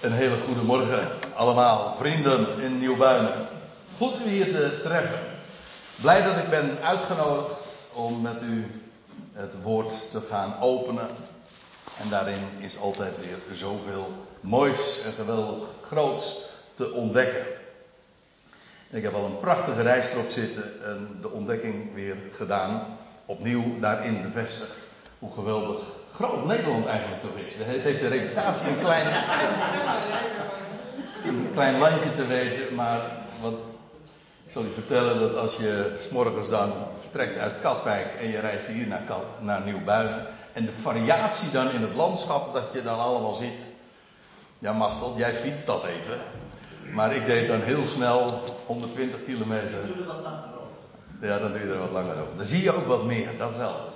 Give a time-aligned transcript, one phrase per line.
[0.00, 3.32] Een hele goede morgen allemaal, vrienden in Nieuwbuinen.
[3.96, 5.18] Goed u hier te treffen.
[6.00, 7.60] Blij dat ik ben uitgenodigd
[7.92, 8.66] om met u
[9.32, 11.08] het woord te gaan openen.
[12.02, 16.36] En daarin is altijd weer zoveel moois en geweldig groots
[16.74, 17.46] te ontdekken.
[18.90, 22.98] Ik heb al een prachtige reis erop zitten en de ontdekking weer gedaan.
[23.26, 24.76] Opnieuw daarin bevestigd
[25.18, 25.80] hoe geweldig
[26.18, 27.52] groot Nederland eigenlijk toch is.
[27.56, 29.06] Het heeft de reputatie een klein,
[31.24, 33.00] een klein landje te wezen, maar
[33.42, 33.54] wat,
[34.44, 38.66] ik zal u vertellen dat als je s'morgens dan vertrekt uit Katwijk en je reist
[38.66, 42.98] hier naar, Kat, naar Nieuwbuinen en de variatie dan in het landschap dat je dan
[42.98, 43.66] allemaal ziet.
[44.58, 46.18] Ja, Machtel, jij fietst dat even.
[46.92, 49.78] Maar ik deed dan heel snel 120 kilometer.
[51.20, 52.36] Ja, dan doe je er wat langer over.
[52.36, 53.87] Dan zie je ook wat meer, dat wel.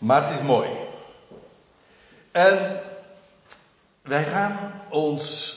[0.00, 0.68] Maar het is mooi.
[2.30, 2.80] En
[4.02, 5.56] wij gaan ons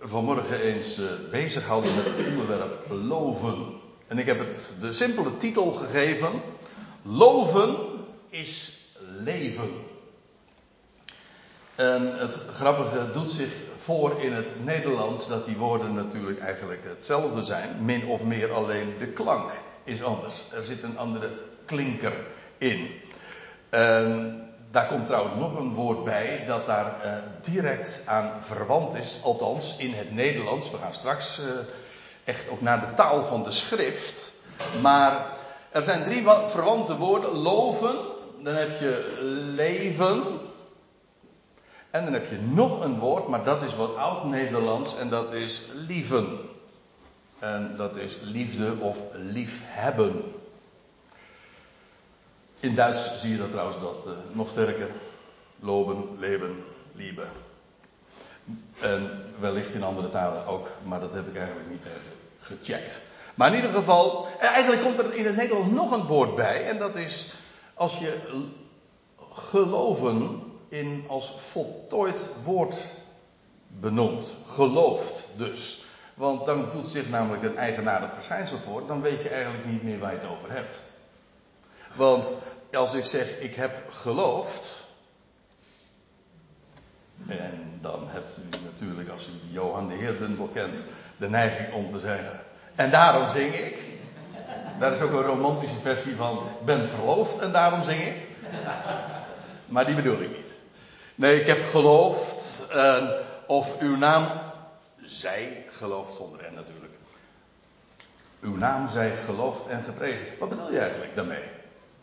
[0.00, 3.66] vanmorgen eens uh, bezighouden met het onderwerp loven.
[4.06, 6.30] En ik heb het de simpele titel gegeven:
[7.02, 7.76] Loven
[8.28, 9.70] is leven.
[11.74, 17.44] En het grappige doet zich voor in het Nederlands dat die woorden natuurlijk eigenlijk hetzelfde
[17.44, 19.50] zijn, min of meer alleen de klank
[19.84, 20.42] is anders.
[20.52, 21.30] Er zit een andere
[21.64, 22.14] klinker
[22.58, 22.90] in.
[23.70, 29.20] En daar komt trouwens nog een woord bij dat daar uh, direct aan verwant is,
[29.22, 30.70] althans in het Nederlands.
[30.70, 31.46] We gaan straks uh,
[32.24, 34.32] echt ook naar de taal van de schrift.
[34.82, 35.26] Maar
[35.70, 37.96] er zijn drie verwante woorden: loven,
[38.42, 39.16] dan heb je
[39.54, 40.22] leven.
[41.90, 45.62] En dan heb je nog een woord, maar dat is wat oud-Nederlands en dat is
[45.72, 46.38] lieven.
[47.38, 50.22] En dat is liefde of liefhebben.
[52.60, 54.88] In Duits zie je dat trouwens dat uh, nog sterker.
[55.60, 57.26] Loben, leven, liebe.
[58.80, 63.00] En wellicht in andere talen ook, maar dat heb ik eigenlijk niet even gecheckt.
[63.34, 66.66] Maar in ieder geval, eh, eigenlijk komt er in het Nederlands nog een woord bij.
[66.66, 67.34] En dat is
[67.74, 68.18] als je
[69.32, 72.76] geloven in als voltooid woord
[73.66, 74.34] benoemt.
[74.46, 75.84] Gelooft dus.
[76.14, 78.86] Want dan doet zich namelijk een eigenaardig verschijnsel voor.
[78.86, 80.80] Dan weet je eigenlijk niet meer waar je het over hebt.
[81.94, 82.34] Want
[82.72, 84.86] als ik zeg ik heb geloofd.
[87.26, 90.76] En dan hebt u natuurlijk, als u Johan de Heerbundel kent,
[91.16, 92.40] de neiging om te zeggen.
[92.74, 93.78] En daarom zing ik.
[94.78, 96.38] Daar is ook een romantische versie van.
[96.38, 98.16] Ik ben verloofd en daarom zing ik.
[99.66, 100.58] Maar die bedoel ik niet.
[101.14, 102.62] Nee, ik heb geloofd.
[103.46, 104.26] Of uw naam.
[105.02, 106.92] Zij gelooft zonder en natuurlijk.
[108.40, 110.26] Uw naam zij geloofd en geprezen.
[110.38, 111.42] Wat bedoel je eigenlijk daarmee?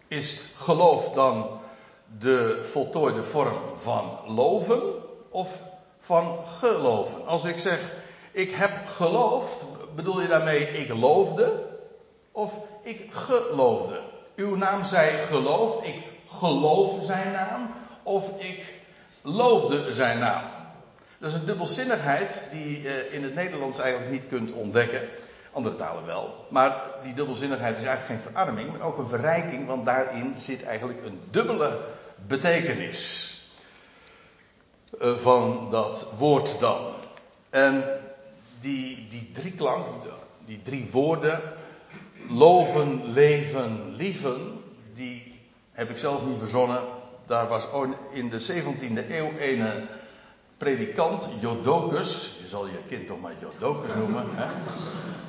[0.08, 1.60] Is geloof dan
[2.20, 4.82] de voltooide vorm van loven
[5.30, 5.62] of
[6.00, 7.26] van geloven?
[7.26, 7.94] Als ik zeg,
[8.32, 11.64] ik heb geloofd, bedoel je daarmee ik loofde
[12.32, 14.02] of ik geloofde?
[14.36, 17.74] Uw naam zij geloofd, ik geloof zijn naam
[18.04, 18.74] of ik
[19.22, 20.44] loofde zijn naam.
[21.18, 25.10] Dat is een dubbelzinnigheid die je in het Nederlands eigenlijk niet kunt ontdekken.
[25.56, 26.46] Andere talen wel.
[26.50, 31.06] Maar die dubbelzinnigheid is eigenlijk geen verarming, maar ook een verrijking, want daarin zit eigenlijk
[31.06, 31.80] een dubbele
[32.28, 33.32] betekenis
[35.00, 36.92] eh, van dat woord dan.
[37.50, 37.84] En
[38.60, 39.86] die, die drie klank,
[40.46, 41.42] die drie woorden,
[42.30, 45.42] loven, leven, lieven, die
[45.72, 46.82] heb ik zelf niet verzonnen.
[47.26, 47.68] Daar was
[48.12, 49.88] in de 17e eeuw een
[50.58, 52.35] predikant, Jodocus.
[52.46, 54.26] Je zal je kind toch maar Jodocus noemen.
[54.32, 54.46] Hè?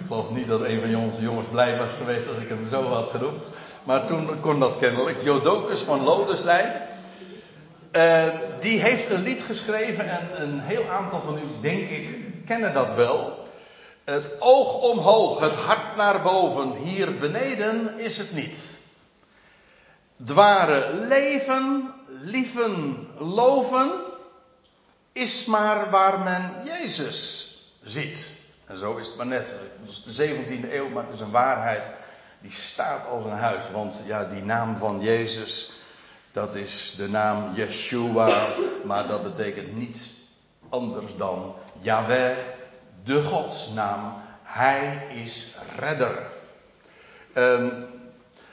[0.00, 2.82] Ik geloof niet dat een van onze jongens blij was geweest als ik hem zo
[2.82, 3.44] had genoemd.
[3.84, 5.22] Maar toen kon dat kennelijk.
[5.22, 6.72] Jodocus van Lodenstein.
[7.92, 8.24] Uh,
[8.60, 12.08] die heeft een lied geschreven en een heel aantal van u, denk ik,
[12.46, 13.48] kennen dat wel.
[14.04, 18.78] Het oog omhoog, het hart naar boven, hier beneden is het niet.
[20.24, 23.90] Dware leven, lieven, loven,
[25.16, 27.50] is maar waar men Jezus
[27.82, 28.30] ziet.
[28.66, 29.54] En zo is het maar net.
[29.80, 31.90] Het is de 17e eeuw, maar het is een waarheid
[32.40, 33.70] die staat als een huis.
[33.72, 35.72] Want ja, die naam van Jezus,
[36.32, 38.48] dat is de naam Yeshua,
[38.84, 40.12] maar dat betekent niets
[40.68, 42.36] anders dan Yahweh,
[43.04, 44.14] de godsnaam.
[44.42, 46.26] Hij is redder.
[47.32, 47.88] En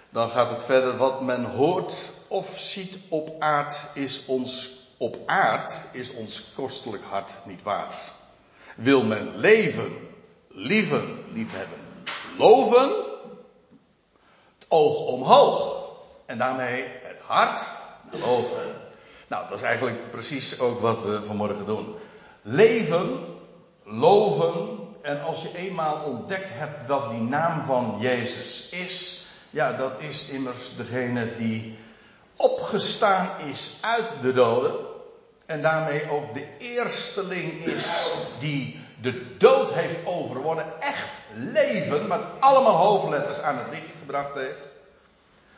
[0.10, 0.98] dan gaat het verder.
[0.98, 7.36] Wat men hoort of ziet op aard is ons op aard is ons kostelijk hart
[7.46, 8.12] niet waard.
[8.76, 9.92] Wil men leven,
[10.48, 11.80] lieven, liefhebben,
[12.38, 12.90] loven,
[14.60, 15.84] het oog omhoog
[16.26, 17.72] en daarmee het hart
[18.12, 18.82] naar boven.
[19.28, 21.96] Nou, dat is eigenlijk precies ook wat we vanmorgen doen.
[22.42, 23.20] Leven,
[23.84, 29.94] loven, en als je eenmaal ontdekt hebt wat die naam van Jezus is, ja, dat
[30.00, 31.78] is immers degene die
[32.36, 34.92] opgestaan is uit de doden.
[35.54, 40.66] En daarmee ook de eersteling is die de dood heeft overwonnen.
[40.80, 44.76] Echt leven, met allemaal hoofdletters aan het licht gebracht heeft.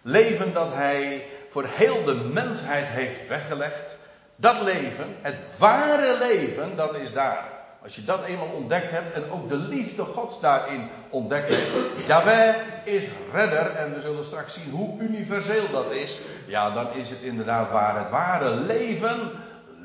[0.02, 3.98] Leven dat hij voor heel de mensheid heeft weggelegd.
[4.36, 7.44] Dat leven, het ware leven, dat is daar.
[7.84, 12.08] Als je dat eenmaal ontdekt hebt en ook de liefde Gods daarin ontdekt hebt.
[12.08, 12.54] Jawel
[12.84, 13.04] is
[13.34, 16.20] redder en we zullen straks zien hoe universeel dat is.
[16.46, 17.98] Ja, dan is het inderdaad waar.
[17.98, 19.32] Het ware leven,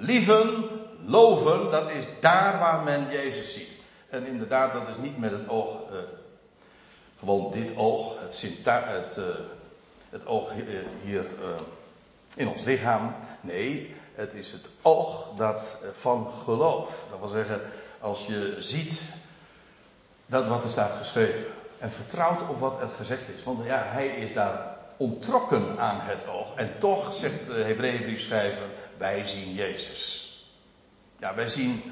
[0.00, 0.68] lieven,
[1.04, 3.76] loven, dat is daar waar men Jezus ziet.
[4.08, 5.98] En inderdaad, dat is niet met het oog, uh,
[7.18, 9.24] gewoon dit oog, het, het, uh,
[10.10, 11.26] het oog hier, hier
[12.36, 13.14] in ons lichaam.
[13.40, 17.04] Nee, het is het oog dat van geloof.
[17.10, 17.60] Dat wil zeggen,
[18.00, 19.02] als je ziet
[20.26, 21.44] dat wat er staat geschreven.
[21.78, 23.44] En vertrouwt op wat er gezegd is.
[23.44, 26.54] Want ja, hij is daar ontrokken aan het oog.
[26.54, 28.66] En toch, zegt de Hebreeënbriefschrijver,
[28.98, 30.28] wij zien Jezus.
[31.18, 31.82] Ja, wij zien,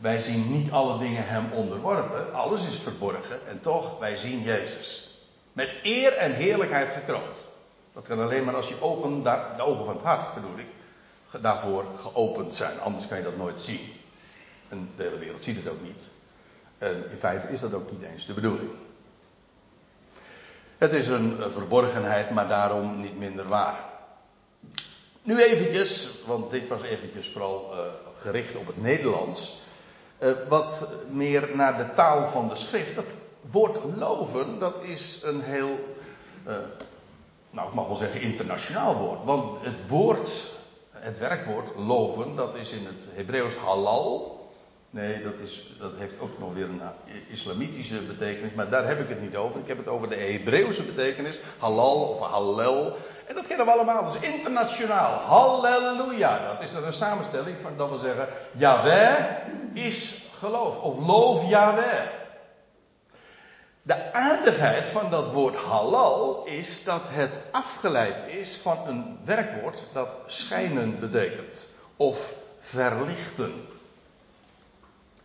[0.00, 2.34] wij zien niet alle dingen hem onderworpen.
[2.34, 3.46] Alles is verborgen.
[3.48, 5.18] En toch, wij zien Jezus.
[5.52, 7.48] Met eer en heerlijkheid gekroond.
[7.92, 10.66] Dat kan alleen maar als je ogen, de ogen van het hart bedoel ik,
[11.42, 12.80] daarvoor geopend zijn.
[12.80, 13.92] Anders kan je dat nooit zien.
[14.68, 16.02] En de hele wereld ziet het ook niet.
[16.78, 18.70] En in feite is dat ook niet eens de bedoeling.
[20.84, 23.78] Het is een verborgenheid, maar daarom niet minder waar.
[25.22, 27.78] Nu eventjes, want dit was eventjes vooral uh,
[28.20, 29.60] gericht op het Nederlands.
[30.18, 32.94] Uh, wat meer naar de taal van de schrift.
[32.94, 33.04] Dat
[33.50, 35.96] woord loven, dat is een heel,
[36.46, 36.54] uh,
[37.50, 39.24] nou ik mag wel zeggen internationaal woord.
[39.24, 40.52] Want het woord,
[40.90, 44.33] het werkwoord loven, dat is in het Hebreeuws halal.
[44.94, 46.80] Nee, dat, is, dat heeft ook nog weer een
[47.28, 49.60] islamitische betekenis, maar daar heb ik het niet over.
[49.60, 52.96] Ik heb het over de Hebreeuwse betekenis, halal of hallel.
[53.26, 55.18] En dat kennen we allemaal, dat is internationaal.
[55.18, 59.24] Halleluja, dat is dan een samenstelling van dat we zeggen, Yahweh
[59.72, 62.06] is geloof, of loof Yahweh.
[63.82, 70.16] De aardigheid van dat woord halal is dat het afgeleid is van een werkwoord dat
[70.26, 73.72] schijnen betekent, of verlichten.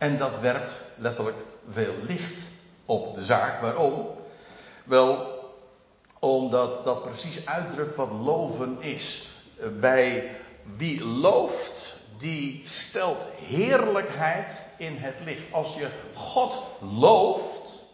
[0.00, 1.36] En dat werpt letterlijk
[1.68, 2.40] veel licht
[2.84, 3.60] op de zaak.
[3.60, 4.06] Waarom?
[4.84, 5.38] Wel,
[6.18, 9.30] omdat dat precies uitdrukt wat loven is.
[9.80, 10.30] Bij
[10.76, 15.52] wie looft, die stelt heerlijkheid in het licht.
[15.52, 17.86] Als je God looft,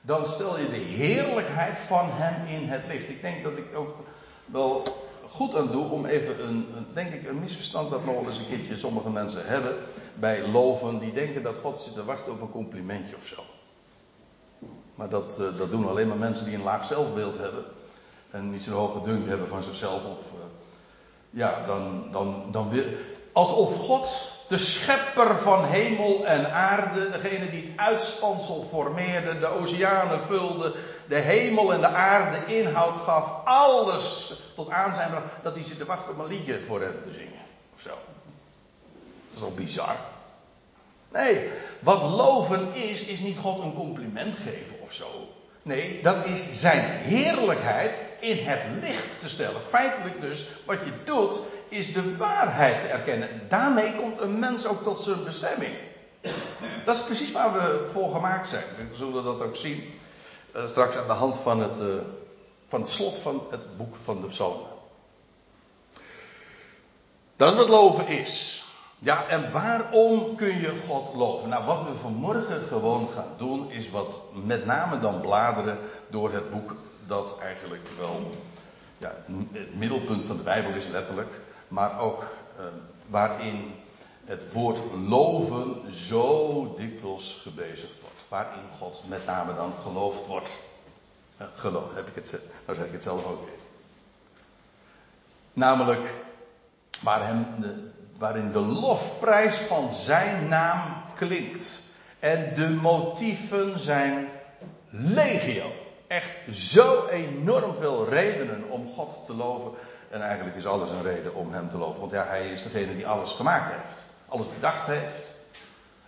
[0.00, 3.08] dan stel je de heerlijkheid van Hem in het licht.
[3.08, 3.96] Ik denk dat ik ook
[4.44, 4.82] wel
[5.30, 8.38] goed aan doe om even een, een, denk ik, een misverstand dat nog wel eens
[8.38, 9.74] een keertje sommige mensen hebben
[10.14, 10.98] bij loven.
[10.98, 13.42] Die denken dat God zit te wachten op een complimentje of zo.
[14.94, 17.64] Maar dat, uh, dat doen alleen maar mensen die een laag zelfbeeld hebben.
[18.30, 20.04] En niet zo'n hoge dunk hebben van zichzelf.
[20.04, 20.40] Of, uh,
[21.30, 22.84] ja, dan, dan, dan wil.
[23.32, 30.20] Alsof God, de schepper van hemel en aarde, degene die het uitspansel formeerde, de oceanen
[30.20, 30.74] vulde,
[31.08, 35.10] de hemel en de aarde inhoud gaf, alles tot aan zijn
[35.42, 37.44] dat hij zit te wachten om een liedje voor hem te zingen.
[37.74, 37.98] Of zo.
[39.30, 39.96] Dat is al bizar.
[41.12, 41.48] Nee,
[41.78, 45.28] wat loven is, is niet God een compliment geven of zo.
[45.62, 49.60] Nee, dat is zijn heerlijkheid in het licht te stellen.
[49.68, 53.28] Feitelijk dus, wat je doet, is de waarheid te erkennen.
[53.48, 55.74] Daarmee komt een mens ook tot zijn bestemming.
[56.84, 58.64] Dat is precies waar we voor gemaakt zijn.
[58.90, 59.92] We zullen dat ook zien
[60.56, 61.86] uh, straks aan de hand van het, uh,
[62.70, 64.68] van het slot van het boek van de psalmen.
[67.36, 68.64] Dat is wat loven is.
[68.98, 71.48] Ja, en waarom kun je God loven?
[71.48, 75.78] Nou, wat we vanmorgen gewoon gaan doen, is wat met name dan bladeren
[76.10, 78.30] door het boek dat eigenlijk wel
[78.98, 79.12] ja,
[79.52, 82.22] het middelpunt van de Bijbel is letterlijk, maar ook
[82.58, 82.64] uh,
[83.06, 83.74] waarin
[84.24, 88.24] het woord loven zo dikwijls gebezigd wordt.
[88.28, 90.50] Waarin God met name dan geloofd wordt.
[91.54, 93.58] Geloof, heb ik het, nou zeg ik het zelf ook weer.
[95.52, 96.14] Namelijk,
[97.02, 101.82] waar hem de, waarin de lofprijs van zijn naam klinkt.
[102.18, 104.28] En de motieven zijn
[104.90, 105.72] legio.
[106.06, 109.72] Echt zo enorm veel redenen om God te loven.
[110.10, 112.00] En eigenlijk is alles een reden om hem te loven.
[112.00, 114.04] Want ja, hij is degene die alles gemaakt heeft.
[114.28, 115.34] Alles bedacht heeft.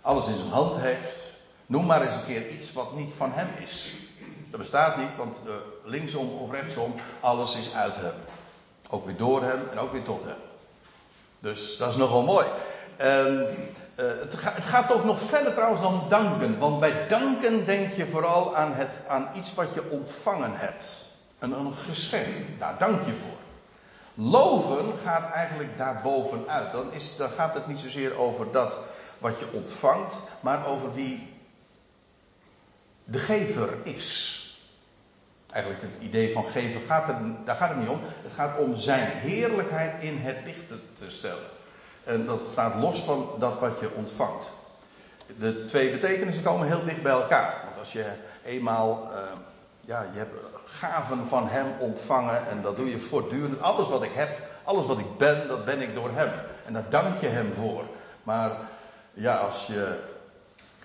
[0.01, 1.31] Alles in zijn hand heeft.
[1.65, 3.91] Noem maar eens een keer iets wat niet van hem is.
[4.53, 8.13] Dat bestaat niet, want uh, linksom of rechtsom, alles is uit hem.
[8.89, 10.37] Ook weer door hem en ook weer tot hem.
[11.39, 12.47] Dus dat is nogal mooi.
[12.97, 13.57] En,
[13.95, 16.59] uh, het, het, gaat ook nog verder trouwens dan danken.
[16.59, 21.05] Want bij danken denk je vooral aan, het, aan iets wat je ontvangen hebt.
[21.39, 22.59] Een, een geschenk.
[22.59, 23.37] Daar dank je voor.
[24.25, 26.71] Loven gaat eigenlijk daarbovenuit.
[26.71, 28.79] Dan, is, dan gaat het niet zozeer over dat
[29.17, 31.33] wat je ontvangt, maar over wie
[33.03, 34.32] de gever is.
[35.53, 37.99] Eigenlijk het idee van geven, gaat er, daar gaat het niet om.
[38.23, 41.51] Het gaat om zijn heerlijkheid in het licht te stellen.
[42.03, 44.51] En dat staat los van dat wat je ontvangt.
[45.39, 47.61] De twee betekenissen komen heel dicht bij elkaar.
[47.65, 48.05] Want als je
[48.45, 49.17] eenmaal, uh,
[49.81, 53.61] ja, je hebt gaven van hem ontvangen en dat doe je voortdurend.
[53.61, 56.31] Alles wat ik heb, alles wat ik ben, dat ben ik door hem.
[56.65, 57.83] En daar dank je hem voor.
[58.23, 58.51] Maar
[59.13, 59.99] ja, als je,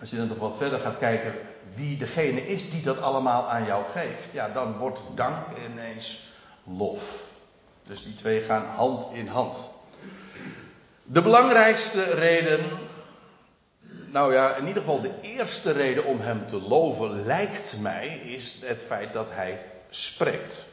[0.00, 1.34] als je dan toch wat verder gaat kijken
[1.74, 6.20] wie degene is die dat allemaal aan jou geeft, ja, dan wordt dank ineens
[6.64, 7.22] lof.
[7.82, 9.70] Dus die twee gaan hand in hand.
[11.02, 12.60] De belangrijkste reden,
[14.06, 18.56] nou ja, in ieder geval de eerste reden om hem te loven, lijkt mij, is
[18.60, 19.58] het feit dat hij
[19.90, 20.68] spreekt.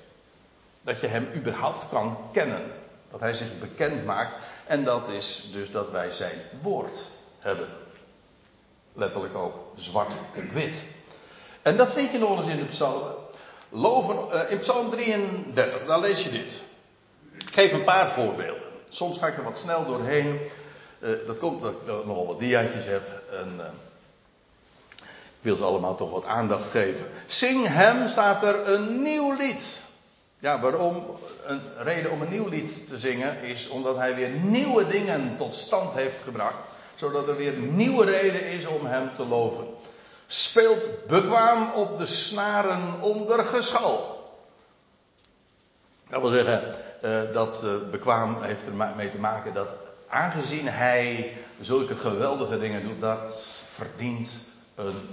[0.81, 2.71] Dat je hem überhaupt kan kennen.
[3.11, 4.35] Dat hij zich bekend maakt.
[4.67, 7.07] En dat is dus dat wij zijn woord
[7.39, 7.67] hebben.
[8.95, 10.85] Letterlijk ook zwart op wit.
[11.61, 13.13] En dat vind je nog eens in de psalmen.
[13.69, 16.63] Loven, uh, in psalm 33, daar lees je dit.
[17.31, 18.63] Ik geef een paar voorbeelden.
[18.89, 20.39] Soms ga ik er wat snel doorheen.
[20.99, 23.21] Uh, dat komt dat ik nogal wat diaatjes heb.
[23.31, 23.65] En, uh,
[24.99, 27.05] ik wil ze allemaal toch wat aandacht geven.
[27.25, 29.83] Zing hem staat er een nieuw lied.
[30.39, 31.03] Ja, waarom?
[31.45, 35.53] Een reden om een nieuw lied te zingen is omdat hij weer nieuwe dingen tot
[35.53, 36.57] stand heeft gebracht
[36.95, 39.65] zodat er weer nieuwe reden is om hem te loven.
[40.27, 44.23] Speelt bekwaam op de snaren onder geschal.
[46.09, 49.69] Dat wil zeggen, uh, dat uh, bekwaam heeft ermee te maken dat
[50.07, 54.31] aangezien hij zulke geweldige dingen doet, dat verdient
[54.75, 55.09] een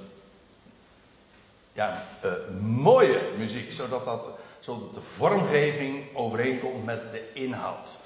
[1.72, 4.28] ja, uh, mooie muziek, zodat, dat,
[4.60, 7.98] zodat de vormgeving overeenkomt met de inhoud.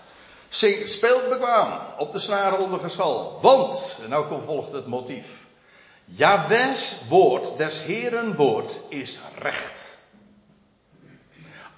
[0.49, 3.38] Zing, speelt bekwaam op de snaren onder geschal.
[3.41, 5.45] Want, en nou volgt het motief.
[6.05, 9.99] Jawes woord, des Heren woord, is recht.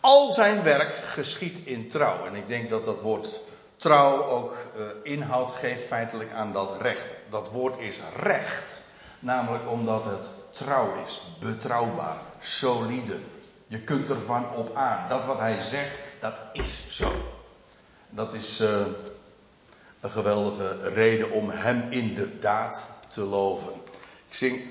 [0.00, 2.26] Al zijn werk geschiet in trouw.
[2.26, 3.40] En ik denk dat dat woord
[3.76, 7.14] trouw ook uh, inhoud geeft feitelijk aan dat recht.
[7.28, 8.82] Dat woord is recht.
[9.18, 13.16] Namelijk omdat het trouw is, betrouwbaar, solide.
[13.66, 15.08] Je kunt ervan op aan.
[15.08, 17.12] Dat wat hij zegt, dat is zo.
[18.10, 18.86] Dat is uh,
[20.00, 23.72] een geweldige reden om hem inderdaad te loven.
[24.28, 24.68] Ik zing, uh,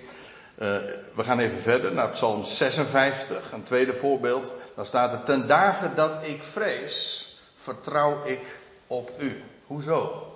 [1.16, 4.54] we gaan even verder naar Psalm 56, een tweede voorbeeld.
[4.76, 9.44] Dan staat er: Ten dagen dat ik vrees, vertrouw ik op u.
[9.66, 10.32] Hoezo?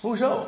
[0.00, 0.46] Hoezo?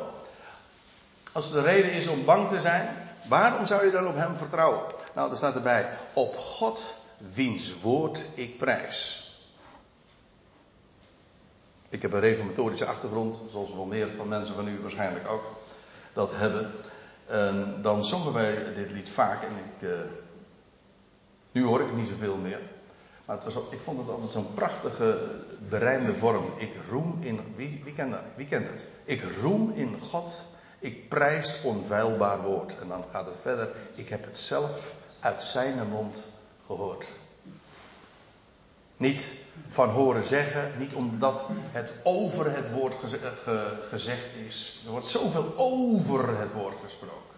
[1.31, 4.81] Als de reden is om bang te zijn, waarom zou je dan op hem vertrouwen?
[5.15, 9.28] Nou, er staat erbij: Op God, wiens woord ik prijs.
[11.89, 15.43] Ik heb een reformatorische achtergrond, zoals wel meer van mensen van u waarschijnlijk ook
[16.13, 16.71] dat hebben.
[17.25, 19.89] En dan zongen wij dit lied vaak en ik.
[19.89, 19.99] Uh,
[21.51, 22.59] nu hoor ik het niet zoveel meer.
[23.25, 25.35] Maar het was, ik vond het altijd zo'n prachtige,
[25.69, 26.45] berijmde vorm.
[26.57, 27.39] Ik roem in.
[27.55, 28.21] Wie, wie, kent dat?
[28.35, 28.85] wie kent het?
[29.03, 30.45] Ik roem in God.
[30.79, 32.79] Ik prijs onveilbaar woord.
[32.79, 33.69] En dan gaat het verder.
[33.95, 36.27] Ik heb het zelf uit zijn mond
[36.65, 37.09] gehoord.
[38.97, 42.95] Niet van horen zeggen, niet omdat het over het woord
[43.89, 44.81] gezegd is.
[44.85, 47.37] Er wordt zoveel over het woord gesproken.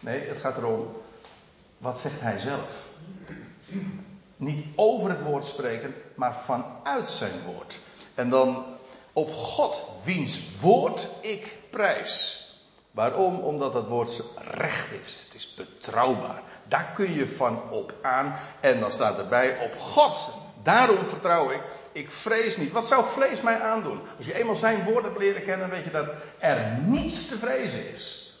[0.00, 0.92] Nee, het gaat erom,
[1.78, 2.70] wat zegt hij zelf?
[4.36, 7.78] Niet over het woord spreken, maar vanuit zijn woord.
[8.14, 8.64] En dan
[9.12, 12.44] op God, wiens woord ik prijs.
[12.90, 13.40] Waarom?
[13.40, 15.18] Omdat dat woord recht is.
[15.24, 16.42] Het is betrouwbaar.
[16.70, 18.34] Daar kun je van op aan.
[18.60, 20.34] En dan staat erbij op God.
[20.62, 21.60] Daarom vertrouw ik.
[21.92, 22.72] Ik vrees niet.
[22.72, 24.00] Wat zou vlees mij aandoen?
[24.16, 26.08] Als je eenmaal zijn woord hebt leren kennen, weet je dat
[26.38, 28.34] er niets te vrezen is.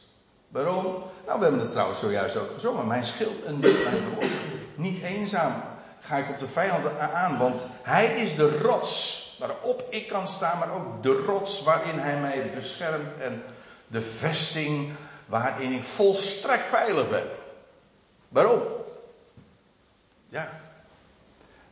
[0.48, 0.84] Waarom?
[1.26, 2.86] Nou, we hebben het trouwens zojuist ook gezongen.
[2.86, 4.40] Mijn schild en mijn verlosser.
[4.74, 5.62] Niet eenzaam
[6.00, 10.58] ga ik op de vijanden aan, want hij is de rots waarop ik kan staan,
[10.58, 13.42] maar ook de rots waarin hij mij beschermt en
[13.86, 14.92] de vesting
[15.26, 17.24] waarin ik volstrekt veilig ben.
[18.30, 18.62] Waarom?
[20.28, 20.60] Ja,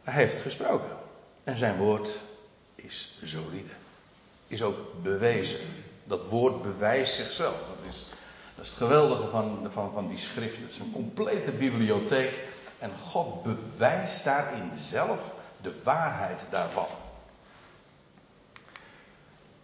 [0.03, 0.97] hij heeft gesproken.
[1.45, 2.21] En zijn woord
[2.75, 3.73] is solide.
[4.47, 5.61] Is ook bewezen.
[6.05, 7.55] Dat woord bewijst zichzelf.
[7.55, 8.07] Dat is,
[8.55, 10.63] dat is het geweldige van, van, van die schriften.
[10.63, 12.39] Het is een complete bibliotheek.
[12.79, 16.87] En God bewijst daarin zelf de waarheid daarvan.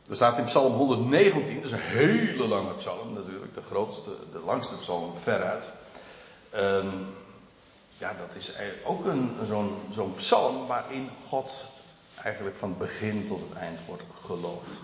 [0.08, 4.38] Er staat in Psalm 119, dat is een hele lange psalm natuurlijk, de grootste, de
[4.38, 5.72] langste psalm veruit.
[6.56, 7.06] Um,
[7.98, 8.52] ja, dat is
[8.84, 9.36] ook een,
[9.92, 11.64] zo'n, psalm waarin God
[12.22, 14.80] eigenlijk van begin tot het eind wordt geloofd.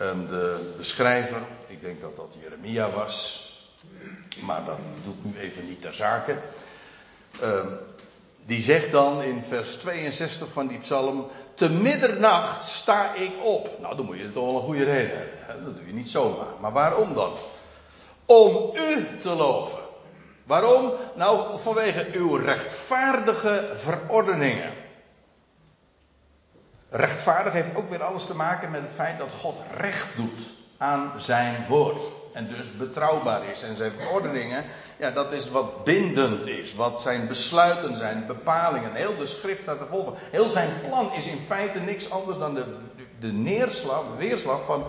[0.00, 3.44] Um, de, schrijver, ik denk dat dat Jeremia was,
[4.40, 6.36] maar dat doet nu even niet ter zake.
[7.42, 7.78] Um,
[8.46, 13.68] die zegt dan in vers 62 van die psalm: Te middernacht sta ik op.
[13.80, 15.64] Nou, dan moet je toch wel een goede reden hebben.
[15.64, 16.46] Dat doe je niet zomaar.
[16.60, 17.32] Maar waarom dan?
[18.26, 19.79] Om u te loven.
[20.50, 20.92] Waarom?
[21.14, 24.72] Nou, vanwege uw rechtvaardige verordeningen.
[26.88, 30.40] Rechtvaardig heeft ook weer alles te maken met het feit dat God recht doet
[30.78, 32.02] aan zijn woord.
[32.32, 33.62] En dus betrouwbaar is.
[33.62, 34.64] En zijn verordeningen,
[34.96, 36.74] ja, dat is wat bindend is.
[36.74, 38.94] Wat zijn besluiten zijn, bepalingen.
[38.94, 40.14] Heel de schrift staat te volgen.
[40.30, 42.64] Heel zijn plan is in feite niks anders dan de,
[43.20, 44.84] de neerslag, weerslag van,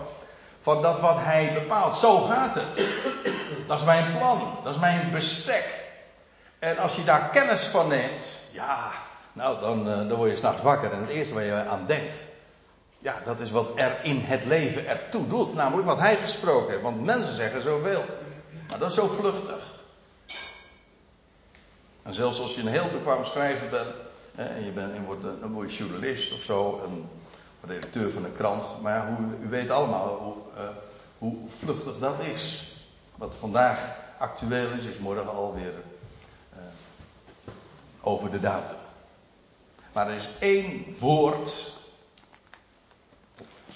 [0.58, 1.94] van dat wat hij bepaalt.
[1.94, 2.80] Zo gaat het.
[3.66, 4.58] Dat is mijn plan.
[4.64, 5.80] Dat is mijn bestek.
[6.58, 8.92] En als je daar kennis van neemt, ja,
[9.32, 10.92] nou dan, eh, dan word je s'nachts wakker.
[10.92, 12.18] En het eerste waar je aan denkt,
[12.98, 15.54] ja, dat is wat er in het leven ertoe doet.
[15.54, 16.82] Namelijk wat hij gesproken heeft.
[16.82, 18.04] Want mensen zeggen zoveel.
[18.68, 19.80] Maar dat is zo vluchtig.
[22.02, 23.94] En zelfs als je een heel bekwaam schrijver bent.
[24.34, 26.82] En je, bent, en wordt een, een journalist of zo.
[26.84, 27.08] Een
[27.66, 28.76] redacteur van een krant.
[28.82, 30.68] Maar ja, hoe, u weet allemaal hoe, uh,
[31.18, 32.71] hoe vluchtig dat is.
[33.22, 33.78] Wat vandaag
[34.18, 36.60] actueel is, is morgen alweer uh,
[38.00, 38.76] over de datum.
[39.92, 41.72] Maar er is één woord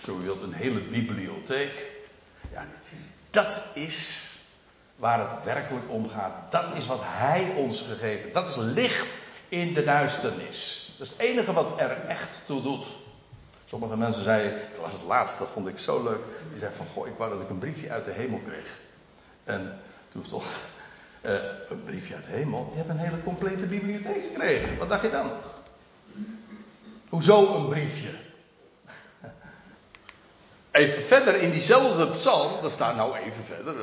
[0.05, 1.91] zo u wilt, een hele bibliotheek.
[2.53, 2.67] Ja,
[3.31, 4.31] dat is
[4.97, 6.53] waar het werkelijk om gaat.
[6.53, 8.33] Dat is wat Hij ons gegeven.
[8.33, 9.17] Dat is licht
[9.49, 10.93] in de duisternis.
[10.99, 12.87] Dat is het enige wat er echt toe doet.
[13.65, 16.23] Sommige mensen zeiden, ik las het laatst, dat vond ik zo leuk.
[16.51, 18.85] Die zeiden van, goh, ik wou dat ik een briefje uit de hemel kreeg.
[19.47, 19.81] En
[20.13, 20.45] toen toch,
[21.23, 21.33] uh,
[21.69, 22.69] een briefje uit de hemel?
[22.71, 24.79] Je hebt een hele complete bibliotheek gekregen.
[24.79, 25.31] Wat dacht je dan?
[27.09, 28.11] Hoezo een briefje?
[30.71, 33.75] Even verder in diezelfde psalm, dat staat nou even verder,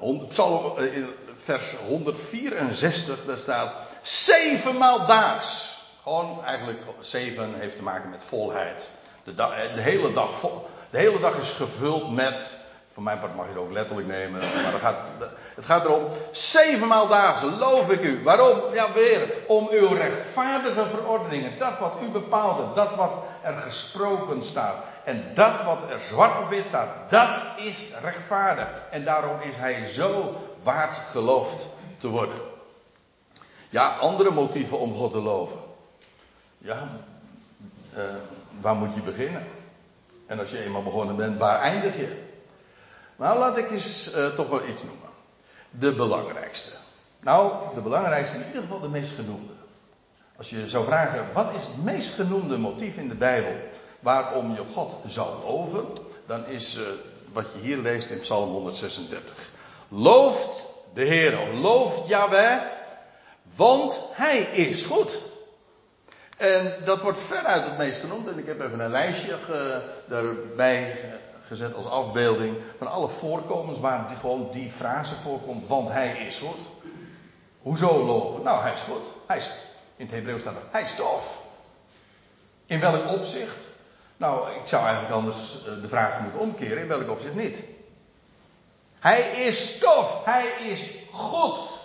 [0.00, 5.80] uh, psalm uh, vers 164, daar staat zevenmaal daags.
[6.02, 8.92] Gewoon eigenlijk zeven heeft te maken met volheid.
[9.24, 12.57] De, eh, de, hele dag vol, de hele dag is gevuld met,
[12.98, 14.96] voor mijn part mag je het ook letterlijk nemen, maar gaat,
[15.54, 18.22] het gaat erom, zevenmaal daags loof ik u.
[18.22, 18.74] Waarom?
[18.74, 24.76] Ja weer, om uw rechtvaardige verordeningen, dat wat u bepaalde, dat wat er gesproken staat.
[25.04, 28.68] En dat wat er zwart op wit staat, dat is rechtvaardig.
[28.90, 32.38] En daarom is hij zo waard geloofd te worden.
[33.68, 35.58] Ja, andere motieven om God te loven.
[36.58, 36.88] Ja,
[37.96, 38.02] uh,
[38.60, 39.46] waar moet je beginnen?
[40.26, 42.26] En als je eenmaal begonnen bent, waar eindig je?
[43.18, 45.08] Nou, laat ik eens uh, toch wel iets noemen.
[45.70, 46.70] De belangrijkste.
[47.20, 49.52] Nou, de belangrijkste, in ieder geval de meest genoemde.
[50.36, 53.56] Als je zou vragen, wat is het meest genoemde motief in de Bijbel?
[54.00, 55.86] waarom je God zou loven,
[56.26, 56.82] dan is uh,
[57.32, 59.50] wat je hier leest in Psalm 136.
[59.88, 62.60] Looft de Heer, looft Yahweh,
[63.56, 65.22] want Hij is goed.
[66.36, 68.28] En dat wordt veruit het meest genoemd.
[68.28, 69.36] En ik heb even een lijstje
[70.08, 70.96] daarbij
[71.48, 75.68] gezet als afbeelding van alle voorkomens waar die, gewoon die frase voorkomt.
[75.68, 76.60] Want hij is goed.
[77.62, 78.42] Hoezo loven?
[78.42, 79.02] Nou, hij is goed.
[79.26, 79.50] Hij is,
[79.96, 81.42] in het Hebreeuws staat er, hij is tof.
[82.66, 83.56] In welk opzicht?
[84.16, 86.78] Nou, ik zou eigenlijk anders eh, de vraag moeten omkeren.
[86.78, 87.64] In welk opzicht niet?
[88.98, 90.24] Hij is stof.
[90.24, 91.78] Hij is God.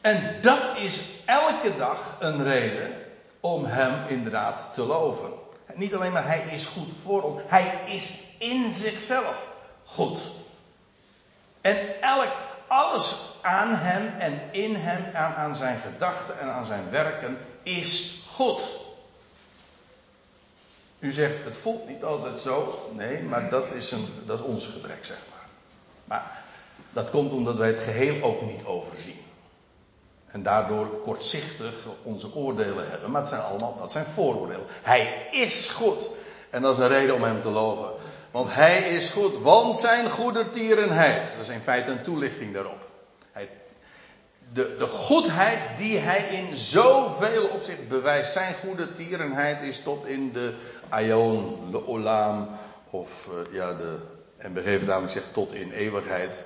[0.00, 2.92] En dat is elke dag een reden
[3.40, 5.30] om hem inderdaad te loven.
[5.74, 7.42] Niet alleen maar hij is goed voor ons.
[7.46, 9.48] Hij is in zichzelf
[9.84, 10.20] goed.
[11.60, 12.32] En elk,
[12.66, 18.22] alles aan hem en in hem, aan, aan zijn gedachten en aan zijn werken is
[18.28, 18.60] goed.
[20.98, 22.88] U zegt, het voelt niet altijd zo.
[22.96, 25.46] Nee, maar dat is, een, dat is ons gebrek, zeg maar.
[26.04, 26.42] Maar
[26.90, 29.20] dat komt omdat wij het geheel ook niet overzien.
[30.32, 33.10] En daardoor kortzichtig onze oordelen hebben.
[33.10, 34.66] Maar het zijn allemaal, dat zijn vooroordelen.
[34.82, 36.08] Hij is goed.
[36.50, 37.90] En dat is een reden om hem te loven.
[38.30, 41.32] Want hij is goed, want zijn goedertierenheid.
[41.36, 42.88] Dat is in feite een toelichting daarop
[44.52, 48.32] de, de goedheid die hij in zoveel opzichten bewijst.
[48.32, 50.54] Zijn goede tierenheid is tot in de
[50.88, 52.48] aion, de olam,
[52.90, 53.96] of uh, ja, de
[54.86, 56.44] namelijk zegt tot in eeuwigheid.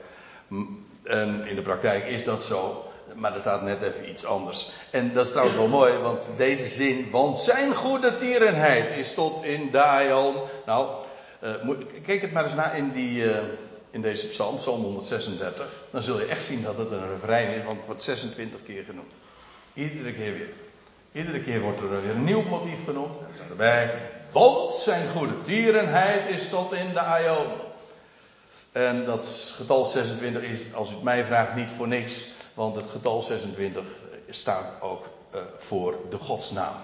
[1.04, 2.84] En in de praktijk is dat zo.
[3.14, 4.70] Maar er staat net even iets anders.
[4.90, 9.44] En dat is trouwens wel mooi, want deze zin, want zijn goede tierenheid is tot
[9.44, 10.36] in Dajon.
[10.66, 10.88] Nou,
[11.42, 13.38] uh, kijk het maar eens na in, die, uh,
[13.90, 15.66] in deze psalm, psalm 136.
[15.90, 18.84] Dan zul je echt zien dat het een refrein is, want het wordt 26 keer
[18.84, 19.14] genoemd.
[19.74, 20.52] Iedere keer weer.
[21.12, 23.16] Iedere keer wordt er weer een nieuw motief genoemd.
[23.16, 23.94] Er staat erbij,
[24.30, 27.46] want zijn goede tierenheid is tot in de Aion.
[28.72, 32.28] En dat getal 26 is, als u het mij vraagt, niet voor niks.
[32.54, 33.84] Want het getal 26
[34.30, 36.74] staat ook uh, voor de godsnaam.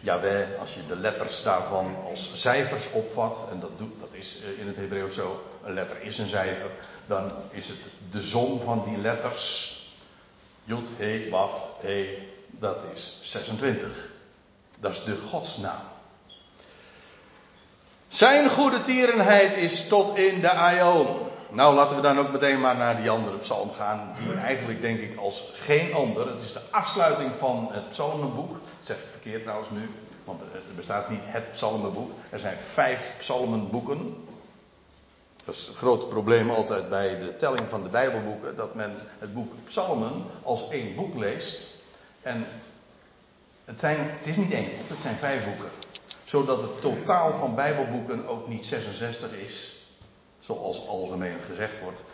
[0.00, 4.58] Jawel, als je de letters daarvan als cijfers opvat, en dat, doet, dat is uh,
[4.58, 6.70] in het Hebreeuws zo, een letter is een cijfer,
[7.06, 7.78] dan is het
[8.10, 9.74] de som van die letters.
[10.64, 13.88] Jut, He, Waf, He, dat is 26.
[14.78, 15.82] Dat is de godsnaam.
[18.08, 21.16] Zijn goede tierenheid is tot in de aion.
[21.50, 24.12] Nou, laten we dan ook meteen maar naar die andere psalm gaan.
[24.16, 26.28] Die eigenlijk denk ik als geen ander.
[26.28, 28.50] Het is de afsluiting van het psalmenboek.
[28.50, 29.90] Dat zeg ik verkeerd trouwens nu.
[30.24, 32.10] Want er bestaat niet het psalmenboek.
[32.30, 34.24] Er zijn vijf psalmenboeken.
[35.44, 38.56] Dat is het grote probleem altijd bij de telling van de Bijbelboeken.
[38.56, 41.66] Dat men het boek Psalmen als één boek leest.
[42.22, 42.46] En
[43.64, 45.68] het, zijn, het is niet één boek, het zijn vijf boeken.
[46.24, 49.85] Zodat het totaal van Bijbelboeken ook niet 66 is.
[50.46, 52.04] Zoals algemeen gezegd wordt.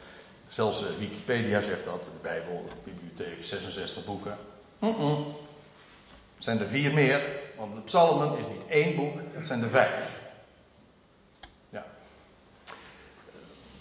[0.48, 4.36] Zelfs Wikipedia zegt dat, de Bijbel, de bibliotheek, 66 boeken.
[4.78, 5.24] Mm -mm.
[6.34, 7.22] Het zijn er vier meer,
[7.56, 10.20] want de psalmen is niet één boek, het zijn er vijf.
[11.68, 11.84] Ja.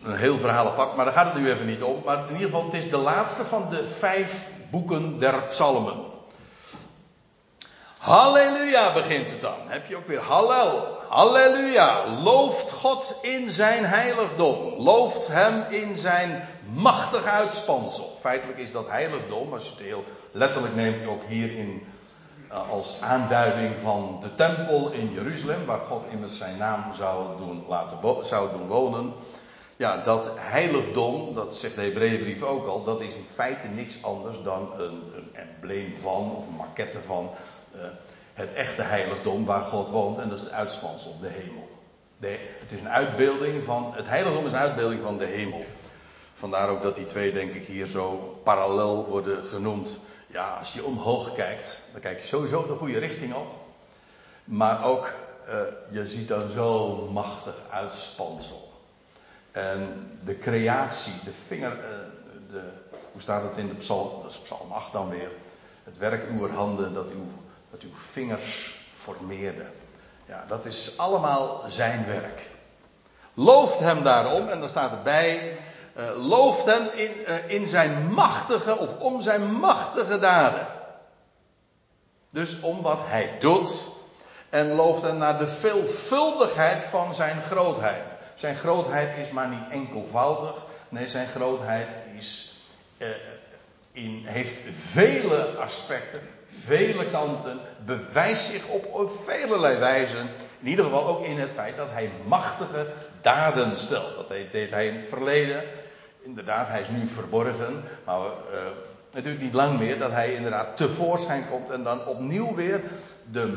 [0.04, 2.02] Een heel verhalenpak, maar daar gaat het nu even niet om.
[2.06, 6.11] Maar in ieder geval, het is de laatste van de vijf boeken der psalmen.
[8.02, 9.58] Halleluja begint het dan.
[9.66, 10.98] Heb je ook weer Hallel.
[11.10, 12.08] Halleluja.
[12.08, 14.74] Looft God in zijn heiligdom.
[14.78, 18.16] Looft hem in zijn machtig uitspansel.
[18.20, 21.84] Feitelijk is dat heiligdom, als je het heel letterlijk neemt, ook hier in,
[22.52, 27.66] uh, als aanduiding van de tempel in Jeruzalem, waar God immers zijn naam zou doen,
[27.68, 29.14] laten zou doen wonen.
[29.76, 34.42] Ja, dat heiligdom, dat zegt de Hebreeënbrief ook al, dat is in feite niks anders
[34.44, 37.30] dan een, een embleem van, of een maquette van,
[37.76, 37.82] uh,
[38.34, 40.18] het echte heiligdom waar God woont.
[40.18, 41.70] En dat is het uitspansel, de hemel.
[42.18, 45.66] De, het is een uitbeelding van, het heiligdom is een uitbeelding van de hemel.
[46.34, 50.00] Vandaar ook dat die twee, denk ik, hier zo parallel worden genoemd.
[50.28, 53.48] Ja, als je omhoog kijkt, dan kijk je sowieso de goede richting op.
[54.44, 55.14] Maar ook,
[55.50, 58.72] uh, je ziet dan zo machtig uitspansel.
[59.52, 61.82] En de creatie, de vinger, uh,
[62.52, 62.62] de,
[63.12, 65.32] hoe staat het in de psalm, dat is psalm 8 dan weer.
[65.84, 67.28] Het werk uw handen dat uw
[67.72, 69.66] dat uw vingers formeerde.
[70.26, 72.42] Ja, dat is allemaal zijn werk.
[73.34, 75.58] Looft hem daarom, en dan staat erbij,
[75.98, 80.68] uh, looft hem in, uh, in zijn machtige, of om zijn machtige daden.
[82.32, 83.92] Dus om wat hij doet,
[84.50, 88.04] en looft hem naar de veelvuldigheid van zijn grootheid.
[88.36, 90.56] Zijn grootheid is maar niet enkelvoudig,
[90.90, 92.56] nee, zijn grootheid is,
[92.98, 93.08] uh,
[93.92, 96.22] in, heeft vele aspecten,
[96.66, 100.30] vele kanten, bewijst zich op, velelei wijzen.
[100.60, 102.88] In ieder geval ook in het feit dat hij machtige
[103.22, 104.16] daden stelt.
[104.16, 105.64] Dat deed hij in het verleden.
[106.22, 107.84] Inderdaad, hij is nu verborgen.
[108.06, 108.32] Maar uh,
[109.12, 111.70] het duurt niet lang meer dat hij inderdaad tevoorschijn komt.
[111.70, 112.82] En dan opnieuw weer
[113.32, 113.48] de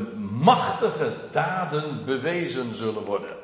[0.41, 3.35] machtige daden bewezen zullen worden.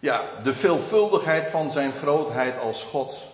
[0.00, 3.28] Ja, de veelvuldigheid van zijn grootheid als God.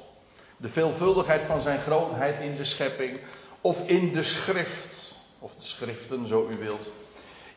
[0.57, 3.19] De veelvuldigheid van zijn grootheid in de schepping.
[3.61, 4.95] Of in de schrift
[5.39, 6.91] of de schriften, zo u wilt.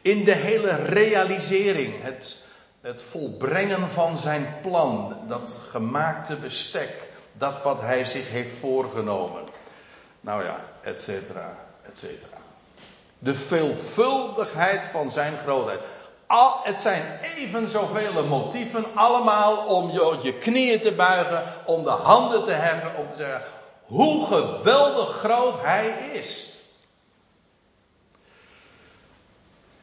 [0.01, 2.37] In de hele realisering, het,
[2.81, 6.89] het volbrengen van zijn plan, dat gemaakte bestek,
[7.33, 9.43] dat wat hij zich heeft voorgenomen.
[10.21, 12.37] Nou ja, et cetera, et cetera.
[13.19, 15.79] De veelvuldigheid van zijn grootheid.
[16.27, 21.89] Al, het zijn even zoveel motieven, allemaal om je, je knieën te buigen, om de
[21.89, 23.43] handen te heffen, om te zeggen
[23.89, 26.48] hoe geweldig groot hij is.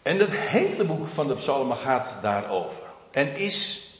[0.06, 2.82] En het hele boek van de psalmen gaat daarover.
[3.10, 3.90] En is,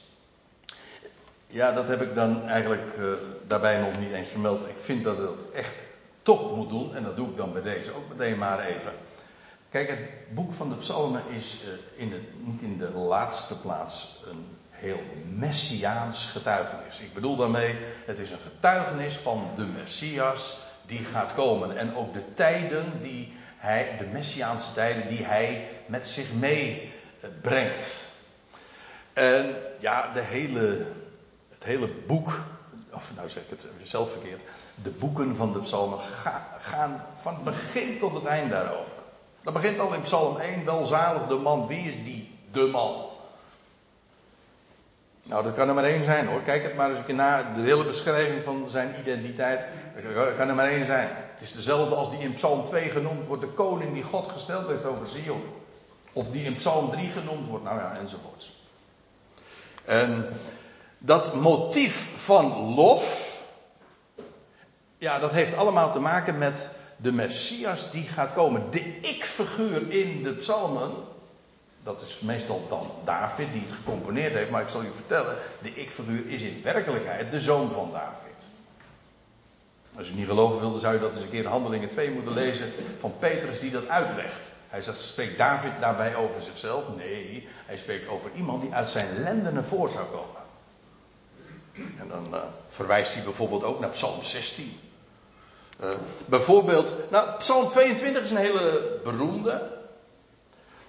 [1.47, 3.13] ja dat heb ik dan eigenlijk uh,
[3.47, 4.69] daarbij nog niet eens vermeld.
[4.69, 5.75] Ik vind dat het echt
[6.23, 6.95] toch moet doen.
[6.95, 8.93] En dat doe ik dan bij deze ook meteen maar even.
[9.71, 12.13] Kijk, het boek van de psalmen is uh, in
[12.45, 15.01] niet in de laatste plaats een heel
[15.35, 17.01] messiaans getuigenis.
[17.01, 21.77] Ik bedoel daarmee, het is een getuigenis van de Messias die gaat komen.
[21.77, 28.15] En ook de tijden die hij, de messiaanse tijden die hij met zich meebrengt.
[29.13, 30.87] En ja, de hele,
[31.49, 32.43] het hele boek,
[32.91, 34.41] of nou zeg ik het zelf verkeerd,
[34.83, 35.99] de boeken van de psalmen
[36.59, 38.97] gaan van begin tot het eind daarover.
[39.41, 41.67] Dat begint al in Psalm 1, welzalig de man.
[41.67, 43.06] Wie is die de man?
[45.29, 46.43] Nou, dat kan er maar één zijn hoor.
[46.43, 47.53] Kijk het maar eens een keer na.
[47.55, 49.67] De hele beschrijving van zijn identiteit.
[50.37, 51.09] Kan er maar één zijn.
[51.35, 53.43] Het is dezelfde als die in Psalm 2 genoemd wordt.
[53.43, 55.43] De koning die God gesteld heeft over Zion.
[56.13, 57.65] Of die in Psalm 3 genoemd wordt.
[57.65, 58.65] Nou ja, enzovoorts.
[59.85, 60.29] En
[60.99, 63.35] dat motief van lof.
[64.99, 68.71] Ja, dat heeft allemaal te maken met de Messias die gaat komen.
[68.71, 70.91] De ik-figuur in de psalmen.
[71.87, 74.51] Dat is meestal dan David die het gecomponeerd heeft.
[74.51, 78.49] Maar ik zal u vertellen, de ik-figuur is in werkelijkheid de zoon van David.
[79.97, 82.35] Als u niet geloven wilde, zou je dat eens een keer in Handelingen 2 moeten
[82.35, 84.51] lezen van Petrus die dat uitlegt.
[84.69, 86.97] Hij zegt, spreekt David daarbij over zichzelf?
[86.97, 90.43] Nee, hij spreekt over iemand die uit zijn lendenen voor zou komen.
[91.99, 94.81] En dan uh, verwijst hij bijvoorbeeld ook naar Psalm 16.
[95.83, 95.89] Uh,
[96.27, 99.76] bijvoorbeeld, nou, Psalm 22 is een hele beroemde.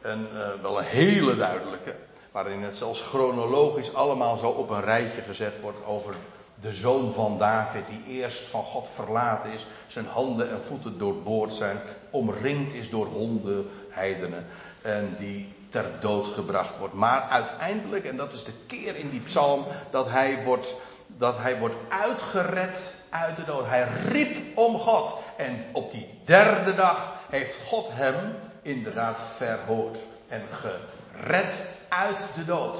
[0.01, 1.95] En uh, wel een hele duidelijke.
[2.31, 6.15] Waarin het zelfs chronologisch allemaal zo op een rijtje gezet wordt over
[6.61, 7.87] de zoon van David.
[7.87, 9.65] Die eerst van God verlaten is.
[9.87, 11.79] Zijn handen en voeten doorboord zijn.
[12.09, 14.45] Omringd is door honden, heidenen.
[14.81, 16.93] En die ter dood gebracht wordt.
[16.93, 20.75] Maar uiteindelijk, en dat is de keer in die psalm, dat hij wordt,
[21.07, 23.65] dat hij wordt uitgered uit de dood.
[23.65, 25.15] Hij riep om God.
[25.37, 28.35] En op die derde dag heeft God hem
[28.67, 30.05] inderdaad verhoord.
[30.27, 32.79] En gered uit de dood.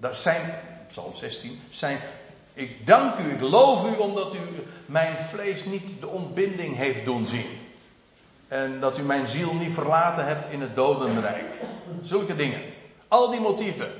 [0.00, 0.54] Dat zijn,
[0.88, 1.98] Psalm 16, zijn.
[2.54, 4.38] Ik dank u, ik loof u omdat u
[4.86, 7.46] mijn vlees niet de ontbinding heeft doen zien.
[8.48, 11.52] En dat u mijn ziel niet verlaten hebt in het dodenrijk.
[12.02, 12.60] Zulke dingen.
[13.08, 13.92] Al die motieven.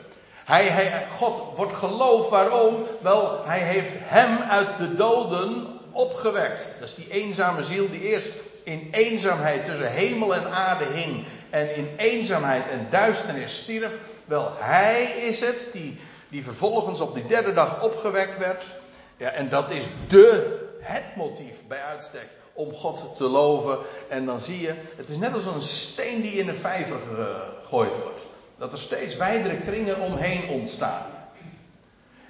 [0.45, 2.31] Hij, hij, God wordt geloofd.
[2.31, 2.85] Waarom?
[3.03, 6.69] Wel, hij heeft hem uit de doden opgewekt.
[6.79, 11.25] Dat is die eenzame ziel die eerst in eenzaamheid tussen hemel en aarde hing.
[11.51, 13.93] En in eenzaamheid en duisternis stierf.
[14.25, 15.97] Wel, hij is het die,
[16.29, 18.73] die vervolgens op die derde dag opgewekt werd.
[19.17, 23.79] Ja, en dat is de, het motief bij uitstek om God te loven.
[24.09, 28.03] En dan zie je, het is net als een steen die in de vijver gegooid
[28.03, 28.25] wordt.
[28.59, 31.07] Dat er steeds wijdere kringen omheen ontstaan.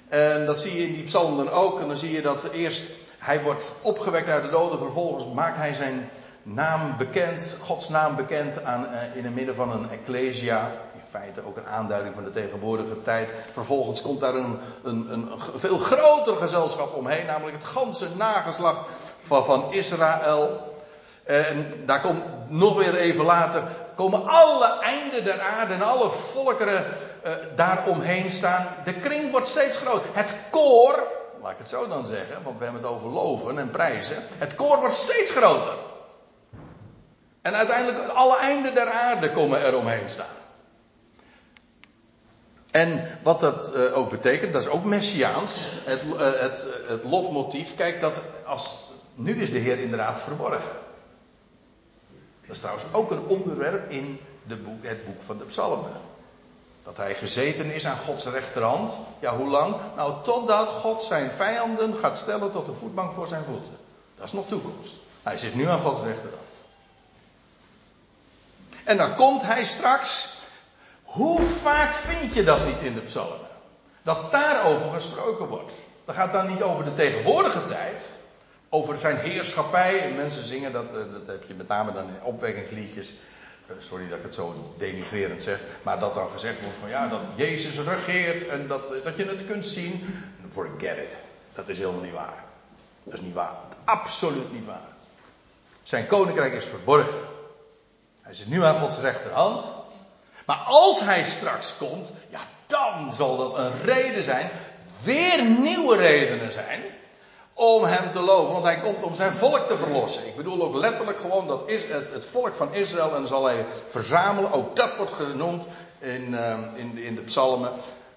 [0.07, 1.79] En dat zie je in die psalm dan ook.
[1.79, 4.79] En dan zie je dat eerst hij wordt opgewekt uit de doden.
[4.79, 6.09] Vervolgens maakt hij zijn
[6.47, 10.71] naam bekend, Gods naam bekend aan, uh, in het midden van een ecclesia.
[10.93, 13.31] In feite ook een aanduiding van de tegenwoordige tijd.
[13.51, 18.79] Vervolgens komt daar een, een, een veel groter gezelschap omheen, namelijk het ganse nageslacht
[19.21, 20.73] van, van Israël.
[21.23, 23.63] En daar komt nog weer even later,
[23.95, 26.85] komen alle einden der aarde en alle volkeren
[27.25, 28.67] uh, daar omheen staan.
[28.83, 30.09] De kring wordt steeds groter.
[30.13, 31.03] Het koor,
[31.41, 34.15] laat ik het zo dan zeggen, want we hebben het over loven en prijzen.
[34.37, 35.73] Het koor wordt steeds groter.
[37.45, 40.35] En uiteindelijk alle einden der aarde komen er omheen staan.
[42.71, 45.69] En wat dat uh, ook betekent, dat is ook messiaans.
[45.83, 48.83] Het, uh, het, het lofmotief, kijk, dat als,
[49.15, 50.71] nu is de Heer inderdaad verborgen.
[52.41, 55.91] Dat is trouwens ook een onderwerp in de boek, het boek van de Psalmen.
[56.83, 58.97] Dat hij gezeten is aan Gods rechterhand.
[59.19, 59.75] Ja, hoe lang?
[59.95, 63.77] Nou, totdat God zijn vijanden gaat stellen tot de voetbank voor zijn voeten.
[64.15, 64.95] Dat is nog toekomst.
[65.23, 66.44] Hij zit nu aan Gods rechterhand.
[68.85, 70.33] En dan komt hij straks.
[71.03, 73.47] Hoe vaak vind je dat niet in de psalmen?
[74.03, 75.73] Dat daarover gesproken wordt.
[76.05, 78.11] Dat gaat dan niet over de tegenwoordige tijd.
[78.69, 80.01] Over zijn heerschappij.
[80.01, 83.13] En mensen zingen dat, eh, dat heb je met name dan in opwekkingsliedjes.
[83.67, 85.59] Eh, sorry dat ik het zo denigrerend zeg.
[85.83, 88.47] Maar dat dan gezegd wordt van ja, dat Jezus regeert.
[88.47, 90.23] En dat, eh, dat je het kunt zien.
[90.51, 91.17] Forget it.
[91.53, 92.43] Dat is helemaal niet waar.
[93.03, 93.53] Dat is niet waar.
[93.83, 94.87] Absoluut niet waar.
[95.83, 97.34] Zijn koninkrijk is verborgen.
[98.25, 99.65] Hij zit nu aan Gods rechterhand.
[100.45, 104.49] Maar als hij straks komt, ja, dan zal dat een reden zijn,
[105.03, 106.83] weer nieuwe redenen zijn,
[107.53, 108.53] om hem te loven.
[108.53, 110.27] Want hij komt om zijn volk te verlossen.
[110.27, 113.65] Ik bedoel ook letterlijk gewoon dat is het, het volk van Israël en zal hij
[113.87, 114.51] verzamelen.
[114.51, 115.67] Ook dat wordt genoemd
[115.99, 117.71] in, uh, in, in de psalmen.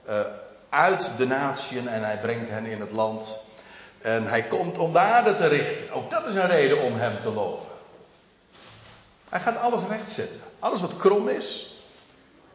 [0.08, 0.20] Uh,
[0.68, 3.38] uit de natieën en hij brengt hen in het land.
[4.02, 5.92] En hij komt om de aarde te richten.
[5.92, 7.67] Ook dat is een reden om hem te loven.
[9.28, 10.40] Hij gaat alles rechtzetten.
[10.58, 11.76] Alles wat krom is.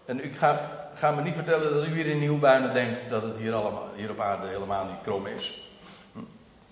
[0.05, 3.53] En ik ga, me niet vertellen dat u hier in Nieuwbuinen denkt dat het hier,
[3.53, 5.61] allemaal, hier op aarde helemaal niet krom is.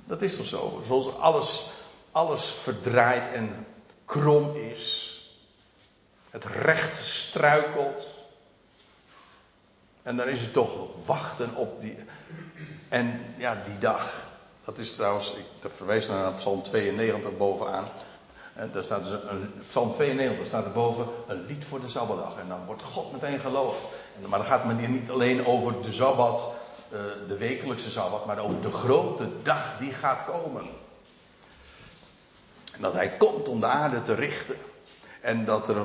[0.05, 0.81] Dat is toch zo?
[0.85, 1.71] Zoals alles,
[2.11, 3.65] alles verdraaid en
[4.05, 5.15] krom is.
[6.29, 8.09] Het recht struikelt.
[10.03, 11.97] En dan is het toch wachten op die.
[12.89, 14.29] En ja, die dag.
[14.65, 17.87] Dat is trouwens, ik verwijs naar Psalm 92 bovenaan.
[18.71, 22.37] Daar staat dus een, Psalm 92 staat er boven een lied voor de Sabbatdag.
[22.39, 23.81] En dan wordt God meteen geloofd.
[24.27, 26.53] Maar dan gaat men hier niet alleen over de Sabbat,
[26.93, 30.63] uh, de wekelijkse Sabbat, maar over de grote dag die gaat komen.
[32.73, 34.55] En dat hij komt om de aarde te richten.
[35.21, 35.75] En dat er,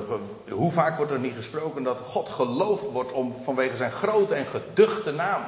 [0.49, 4.45] hoe vaak wordt er niet gesproken dat God geloofd wordt om, vanwege zijn grote en
[4.45, 5.43] geduchte naam.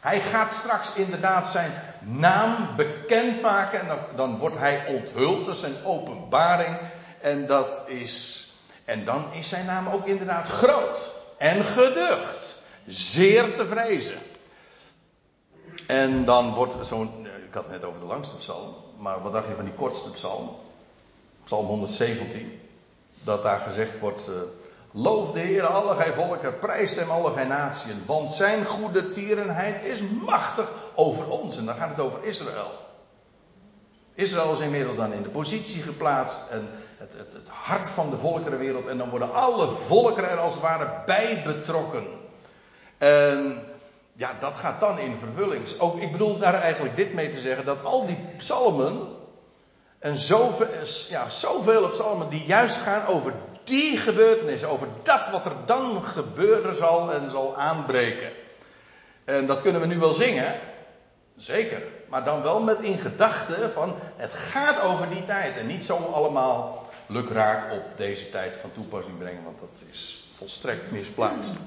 [0.00, 5.60] Hij gaat straks inderdaad zijn naam bekendmaken en dan, dan wordt hij onthuld, dat is
[5.60, 6.78] zijn openbaring.
[7.20, 8.46] En dat is,
[8.84, 14.18] en dan is zijn naam ook inderdaad groot en geducht, zeer te vrezen.
[15.86, 19.46] En dan wordt zo'n, ik had het net over de langste psalm, maar wat dacht
[19.48, 20.56] je van die kortste psalm?
[21.44, 22.60] Psalm 117
[23.24, 24.34] dat daar gezegd wordt: uh,
[24.92, 29.84] Loof de Heer, alle gij volken, prijst hem alle gij natieën, want zijn goede tierenheid
[29.84, 31.58] is machtig over ons.
[31.58, 32.70] En dan gaat het over Israël.
[34.14, 38.16] Israël is inmiddels dan in de positie geplaatst en het, het, het hart van de
[38.16, 38.86] volkerenwereld.
[38.86, 42.06] En dan worden alle volkeren er als het ware bij betrokken.
[42.98, 43.62] En
[44.12, 45.78] ja, dat gaat dan in vervulling.
[45.78, 49.08] Ook, ik bedoel daar eigenlijk dit mee te zeggen: dat al die psalmen
[49.98, 50.66] en zoveel,
[51.08, 53.32] ja, zoveel psalmen die juist gaan over
[53.70, 58.32] die gebeurtenis, over dat wat er dan gebeuren zal en zal aanbreken.
[59.24, 60.54] En dat kunnen we nu wel zingen,
[61.36, 65.84] zeker, maar dan wel met in gedachten van het gaat over die tijd en niet
[65.84, 71.60] zo allemaal lukraak op deze tijd van toepassing brengen, want dat is volstrekt misplaatst.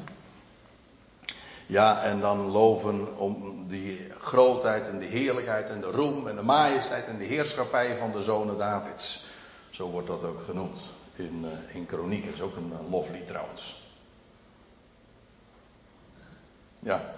[1.65, 6.41] Ja, en dan loven om die grootheid en de heerlijkheid en de roem en de
[6.41, 9.25] majesteit en de heerschappij van de zonen Davids.
[9.69, 12.25] Zo wordt dat ook genoemd in, uh, in Kroniek.
[12.25, 13.81] Is ook een uh, loflied trouwens.
[16.79, 17.13] Ja.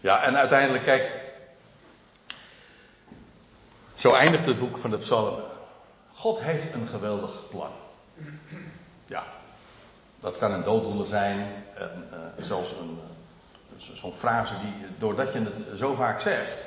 [0.00, 1.10] Ja, en uiteindelijk, kijk.
[3.94, 5.44] Zo eindigt het boek van de Psalmen.
[6.14, 7.70] God heeft een geweldig plan.
[9.06, 9.24] Ja.
[10.20, 12.98] Dat kan een dooddoener zijn, en, uh, zelfs een
[13.76, 16.64] zo'n frase die, doordat je het zo vaak zegt,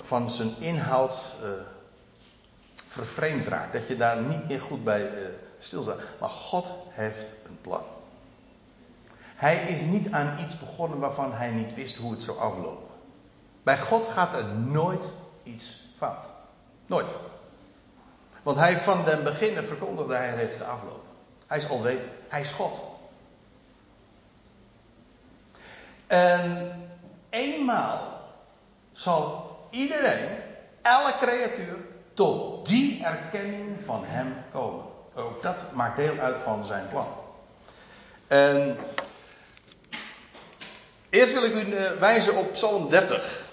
[0.00, 1.14] van zijn inhoud
[2.88, 3.72] vervreemd raakt.
[3.72, 6.00] Dat je daar niet meer goed bij uh, stilstaat.
[6.20, 7.82] Maar God heeft een plan.
[9.36, 12.88] Hij is niet aan iets begonnen waarvan hij niet wist hoe het zou aflopen.
[13.62, 15.04] Bij God gaat er nooit
[15.42, 16.26] iets fout.
[16.86, 17.14] Nooit.
[18.42, 21.04] Want hij van den beginnen verkondigde hij reeds de afloop.
[21.46, 22.12] Hij is alwetend.
[22.28, 22.80] Hij is God.
[26.06, 26.72] En
[27.30, 28.20] eenmaal
[28.92, 30.28] zal iedereen,
[30.82, 31.76] elke creatuur,
[32.18, 34.84] tot die erkenning van hem komen.
[35.14, 37.06] Ook dat maakt deel uit van zijn plan.
[38.26, 38.76] En
[41.10, 43.46] eerst wil ik u eh, wijzen op Psalm 30.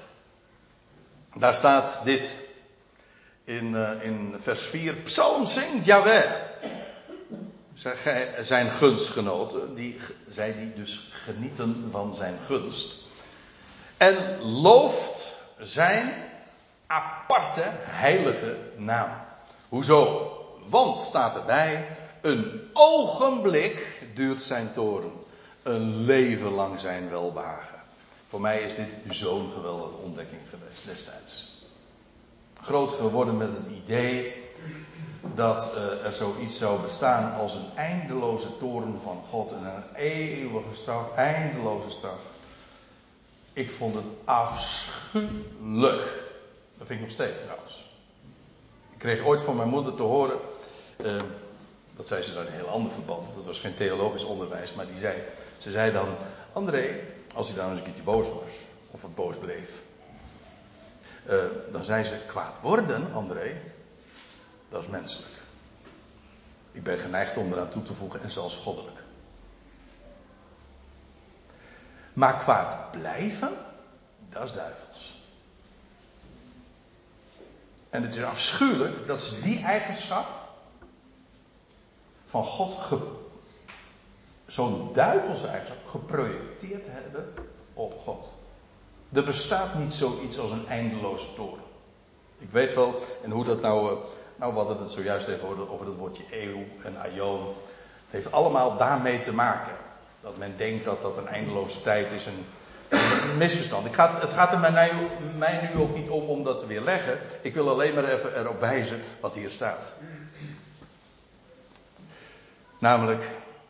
[1.33, 2.39] Daar staat dit
[3.43, 4.93] in, uh, in vers 4.
[4.95, 6.31] Psalm zingt Yahweh
[8.39, 9.97] zijn gunstgenoten, die,
[10.27, 12.97] zij die dus genieten van zijn gunst.
[13.97, 16.13] En looft zijn
[16.87, 19.09] aparte heilige naam.
[19.69, 20.29] Hoezo?
[20.69, 21.87] Want staat erbij,
[22.21, 25.11] een ogenblik duurt zijn toren,
[25.63, 27.79] een leven lang zijn welbehagen.
[28.25, 31.63] Voor mij is dit zo'n geweldige ontdekking geweest destijds.
[32.61, 34.43] Groot geworden met het idee
[35.35, 40.73] dat uh, er zoiets zou bestaan als een eindeloze toren van God en een eeuwige
[40.73, 42.19] straf, eindeloze straf.
[43.53, 46.24] Ik vond het afschuwelijk.
[46.77, 47.89] Dat vind ik nog steeds trouwens.
[48.91, 50.39] Ik kreeg ooit van mijn moeder te horen,
[51.05, 51.21] uh,
[51.95, 54.87] dat zei ze dan in een heel ander verband, dat was geen theologisch onderwijs, maar
[54.87, 55.23] die zei,
[55.57, 56.15] ze zei dan,
[56.53, 56.99] André,
[57.33, 58.49] als hij dan eens een keertje boos was,
[58.91, 59.69] of het boos bleef,
[61.29, 63.61] uh, dan zei ze, kwaad worden, André,
[64.69, 65.33] dat is menselijk.
[66.71, 69.03] Ik ben geneigd om eraan toe te voegen en zelfs goddelijk.
[72.13, 73.51] Maar kwaad blijven,
[74.29, 75.14] dat is duivels.
[77.95, 80.27] En het is afschuwelijk dat ze die eigenschap
[82.25, 83.01] van God,
[84.45, 87.33] zo'n duivelse eigenschap, geprojecteerd hebben
[87.73, 88.27] op God.
[89.13, 91.63] Er bestaat niet zoiets als een eindeloze toren.
[92.37, 93.97] Ik weet wel, en hoe dat nou eh,
[94.35, 97.47] nou, we het zojuist even over, het woordje eeuw en aion.
[98.03, 99.75] Het heeft allemaal daarmee te maken.
[100.21, 102.25] Dat men denkt dat dat een eindeloze tijd is.
[102.25, 102.45] Een,
[102.89, 103.85] een misverstand.
[103.85, 104.93] Ik het gaat er mij
[105.37, 107.19] mij nu ook niet om om dat te weerleggen.
[107.41, 109.93] Ik wil alleen maar even erop wijzen wat hier staat.
[112.79, 113.29] Namelijk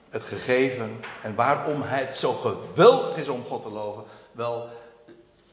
[0.09, 4.03] het gegeven en waarom het zo geweldig is om God te loven.
[4.32, 4.70] Wel,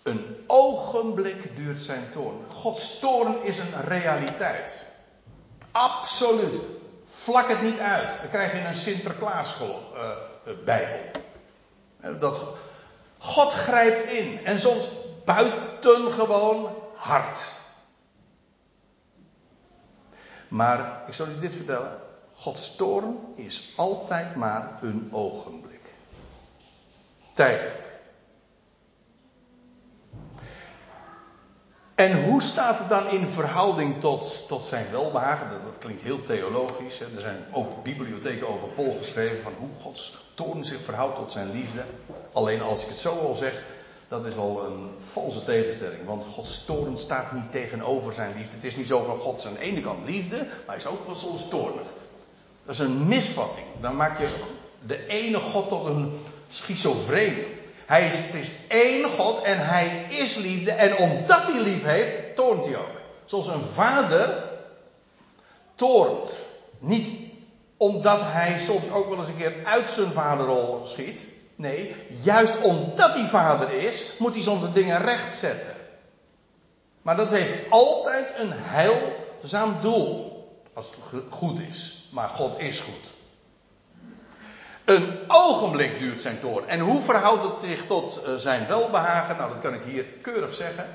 [0.03, 2.45] Een ogenblik duurt zijn toorn.
[2.49, 4.87] Gods toorn is een realiteit.
[5.71, 6.61] Absoluut.
[7.05, 8.21] Vlak het niet uit.
[8.23, 9.55] We krijgen een Sinterklaas
[9.97, 10.99] uh, Bijbel.
[12.19, 12.41] Dat
[13.23, 14.45] God grijpt in.
[14.45, 14.89] En soms
[15.25, 17.55] buitengewoon hard.
[20.49, 22.01] Maar ik zal u dit vertellen.
[22.35, 25.95] Gods toorn is altijd maar een ogenblik.
[27.33, 27.92] Tijdelijk.
[32.03, 35.49] En hoe staat het dan in verhouding tot, tot zijn welbehagen?
[35.51, 36.99] Dat, klinkt heel theologisch.
[36.99, 37.05] Hè?
[37.15, 41.83] Er zijn ook bibliotheken over volgeschreven van hoe Gods toorn zich verhoudt tot zijn liefde.
[42.33, 43.63] Alleen als ik het zo al zeg,
[44.09, 46.05] dat is al een valse tegenstelling.
[46.07, 48.55] Want Gods toorn staat niet tegenover zijn liefde.
[48.55, 51.07] Het is niet zo van God aan de ene kant liefde, maar hij is ook
[51.07, 51.87] wel soms toornig.
[52.65, 53.67] Dat is een misvatting.
[53.81, 54.29] Dan maak je
[54.87, 56.13] de ene God tot een
[56.49, 57.45] schizofreen.
[57.87, 60.73] Hij is, het is één God en hij is liefde.
[60.73, 63.01] En omdat hij lief heeft, toont hij ook.
[63.25, 64.45] Zoals een vader
[65.75, 66.33] toont.
[66.79, 67.31] Niet
[67.77, 71.27] omdat hij soms ook wel eens een keer uit zijn vaderrol schiet.
[71.57, 75.75] Nee, juist omdat hij vader is, moet hij soms de dingen rechtzetten.
[77.03, 80.31] Maar dat heeft altijd een heilzaam doel.
[80.75, 82.09] Als het goed is.
[82.11, 83.12] Maar God is goed.
[84.93, 86.69] Een ogenblik duurt zijn toorn.
[86.69, 89.37] En hoe verhoudt het zich tot eh, zijn welbehagen?
[89.37, 90.87] Nou, dat kan ik hier keurig zeggen.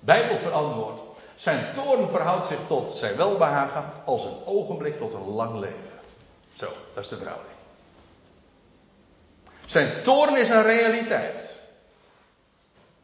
[0.00, 1.00] Bijbel verantwoord.
[1.36, 5.98] Zijn toorn verhoudt zich tot zijn welbehagen als een ogenblik tot een lang leven.
[6.54, 7.54] Zo, dat is de verhouding.
[9.66, 11.60] Zijn toorn is een realiteit.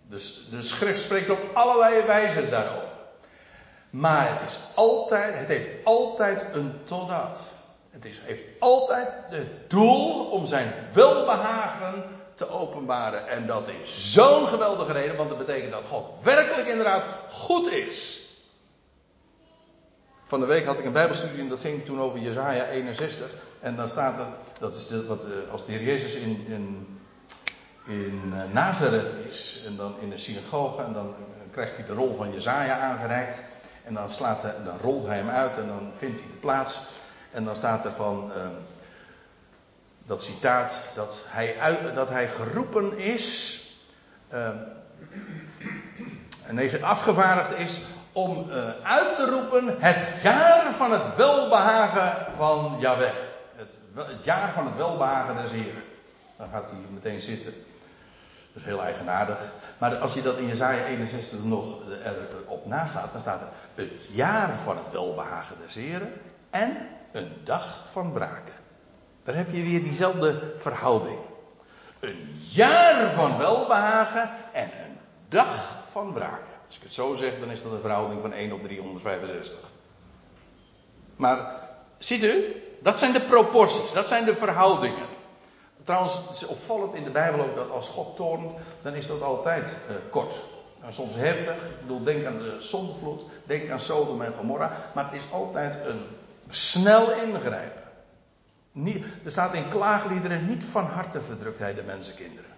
[0.03, 2.89] Dus de schrift spreekt op allerlei wijzen daarover.
[3.91, 7.59] Maar het is altijd, het heeft altijd een totdat.
[7.91, 13.29] Het is, heeft altijd het doel om zijn welbehagen te openbaren.
[13.29, 18.21] En dat is zo'n geweldige reden, want dat betekent dat God werkelijk inderdaad goed is.
[20.25, 23.31] Van de week had ik een bijbelstudie en dat ging toen over Jezaja 61.
[23.61, 24.27] En dan staat er,
[24.59, 26.99] dat is wat, eh, als de Heer Jezus in, in,
[27.87, 29.63] in eh, Nazareth is.
[29.67, 33.43] En dan in de synagoge en dan eh, krijgt hij de rol van Jezaja aangereikt.
[33.85, 36.81] En dan, slaat hij, dan rolt hij hem uit en dan vindt hij de plaats.
[37.31, 38.43] En dan staat er van uh,
[40.07, 43.57] dat citaat dat hij, uit, dat hij geroepen is.
[44.33, 44.49] Uh,
[46.47, 47.81] en afgevaardigd is
[48.13, 53.13] om uh, uit te roepen het jaar van het welbehagen van Yahweh.
[53.57, 55.83] Het, het jaar van het welbehagen des Heren.
[56.37, 57.53] Dan gaat hij meteen zitten.
[58.53, 59.53] Dat is heel eigenaardig.
[59.79, 61.79] Maar als je dat in Jezaja 61 nog
[62.45, 66.13] erop naast staat, dan staat er het jaar van het welbehagen des Heren
[66.51, 66.77] en
[67.13, 68.55] een dag van braken.
[69.25, 71.19] Daar heb je weer diezelfde verhouding.
[72.01, 74.99] Een jaar van welbehagen en een
[75.29, 76.55] dag van braken.
[76.67, 79.59] Als ik het zo zeg, dan is dat een verhouding van 1 op 365.
[81.17, 85.07] Maar ziet u, dat zijn de proporties, dat zijn de verhoudingen.
[85.83, 88.53] Trouwens, het is opvallend in de Bijbel ook dat als God toornt,
[88.83, 90.43] dan is dat altijd uh, kort.
[90.81, 91.55] En soms heftig.
[91.55, 94.77] Ik bedoel, denk aan de zondvloed, denk aan Sodom en Gomorra.
[94.95, 96.07] Maar het is altijd een
[96.51, 97.81] snel ingrijpen.
[99.25, 102.51] Er staat in klaagliederen niet van harte verdrukt hij de mensenkinderen.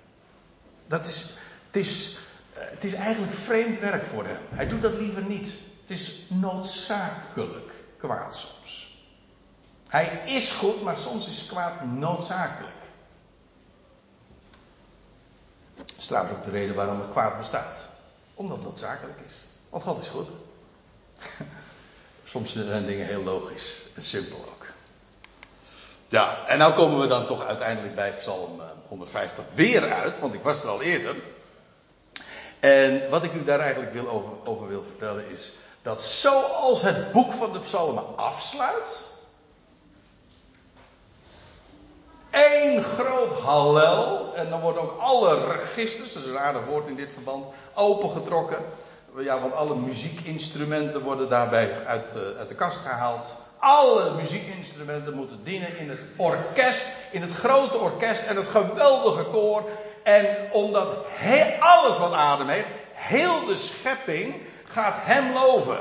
[0.86, 1.36] Dat is,
[1.66, 2.18] het, is,
[2.52, 4.40] eh, het is eigenlijk vreemd werk voor hem.
[4.48, 5.52] Hij doet dat liever niet.
[5.80, 9.00] Het is noodzakelijk kwaad soms.
[9.88, 12.74] Hij is goed, maar soms is kwaad noodzakelijk.
[15.74, 17.88] Dat is trouwens ook de reden waarom het kwaad bestaat.
[18.34, 19.34] Omdat het noodzakelijk is.
[19.68, 20.28] Want God is goed.
[22.24, 24.66] Soms zijn dingen heel logisch en simpel ook.
[26.08, 30.34] Ja, en nou komen we dan toch uiteindelijk bij Psalm 150 eh, weer uit, want
[30.34, 31.16] ik was er al eerder.
[32.60, 37.12] En wat ik u daar eigenlijk wil over, over wil vertellen is dat zoals het
[37.12, 39.10] boek van de psalmen afsluit,
[42.30, 46.96] één groot hallel, en dan worden ook alle registers, dat is een aardig woord in
[46.96, 48.64] dit verband, opengetrokken
[49.16, 53.36] ja, want alle muziekinstrumenten worden daarbij uit, uh, uit de kast gehaald.
[53.64, 59.68] Alle muziekinstrumenten moeten dienen in het orkest, in het grote orkest en het geweldige koor.
[60.02, 60.96] En omdat
[61.58, 64.34] alles wat adem heeft, heel de schepping
[64.64, 65.78] gaat hem loven.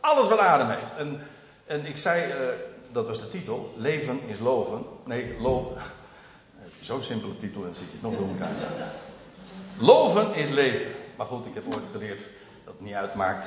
[0.00, 0.96] Alles wat adem heeft.
[0.96, 1.26] En,
[1.66, 2.48] en ik zei, uh,
[2.92, 4.84] dat was de titel, leven is loven.
[5.04, 5.82] Nee, loven.
[6.80, 8.52] Zo'n simpele titel en zit je het nog door elkaar.
[9.78, 10.92] Loven is leven.
[11.16, 12.22] Maar goed, ik heb ooit geleerd
[12.64, 13.46] dat niet uitmaakt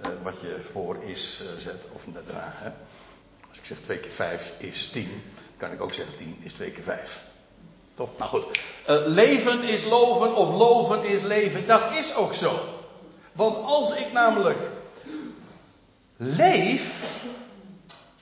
[0.00, 2.04] uh, wat je voor is uh, zet of.
[2.32, 2.70] Hè?
[3.48, 5.22] Als ik zeg 2 keer 5 is 10,
[5.56, 7.20] kan ik ook zeggen 10 is 2 keer 5.
[7.94, 8.08] Toch?
[8.18, 8.46] Nou goed.
[8.88, 11.66] Uh, leven is loven of loven is leven.
[11.66, 12.60] Dat is ook zo.
[13.32, 14.58] Want als ik namelijk
[16.16, 17.04] leef,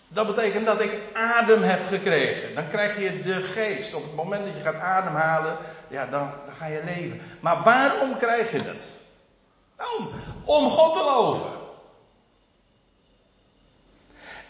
[0.09, 2.55] dat betekent dat ik adem heb gekregen.
[2.55, 3.95] Dan krijg je de geest.
[3.95, 5.57] Op het moment dat je gaat ademhalen,
[5.89, 7.20] ja, dan, dan ga je leven.
[7.41, 9.01] Maar waarom krijg je het?
[9.99, 10.11] Om,
[10.45, 11.64] om God te loven.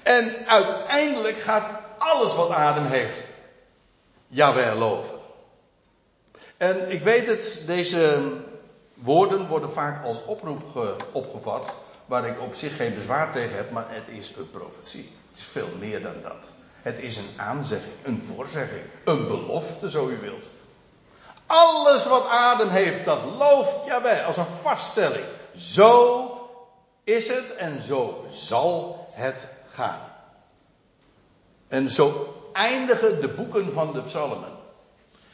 [0.05, 3.19] En uiteindelijk gaat alles wat adem heeft,
[4.27, 5.19] Jawel loven.
[6.57, 8.33] En ik weet het, deze
[8.95, 10.63] woorden worden vaak als oproep
[11.13, 11.75] opgevat,
[12.07, 15.13] waar ik op zich geen bezwaar tegen heb, maar het is een profetie.
[15.29, 16.53] Het is veel meer dan dat.
[16.83, 20.51] Het is een aanzegging, een voorzegging, een belofte, zo u wilt.
[21.47, 25.27] Alles wat adem heeft, dat looft Jawel als een vaststelling.
[25.57, 26.29] Zo
[27.05, 29.99] is het en zo zal het gaan.
[31.68, 34.53] En zo eindigen de boeken van de psalmen.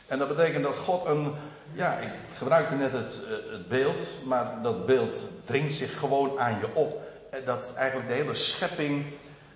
[0.07, 1.34] En dat betekent dat God een,
[1.72, 6.59] ja, ik gebruikte net het, eh, het beeld, maar dat beeld dringt zich gewoon aan
[6.61, 7.03] je op.
[7.45, 9.05] Dat eigenlijk de hele schepping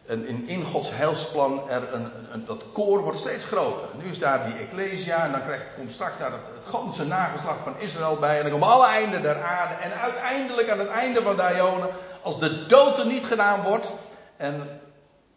[0.07, 3.87] en in, in Gods heilsplan er een, een, dat koor wordt steeds groter.
[4.03, 7.57] Nu is daar die Ecclesia en dan krijgt, komt straks daar het, het ganse nageslag
[7.63, 8.37] van Israël bij.
[8.37, 9.75] En dan komen alle einden der aarde.
[9.75, 11.89] En uiteindelijk aan het einde van de
[12.23, 13.93] als de dood er niet gedaan wordt.
[14.37, 14.81] En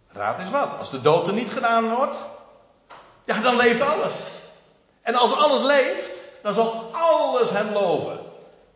[0.07, 2.17] raad eens wat, als de dood er niet gedaan wordt.
[3.25, 4.35] Ja, dan leeft alles.
[5.01, 8.19] En als alles leeft, dan zal alles hem loven.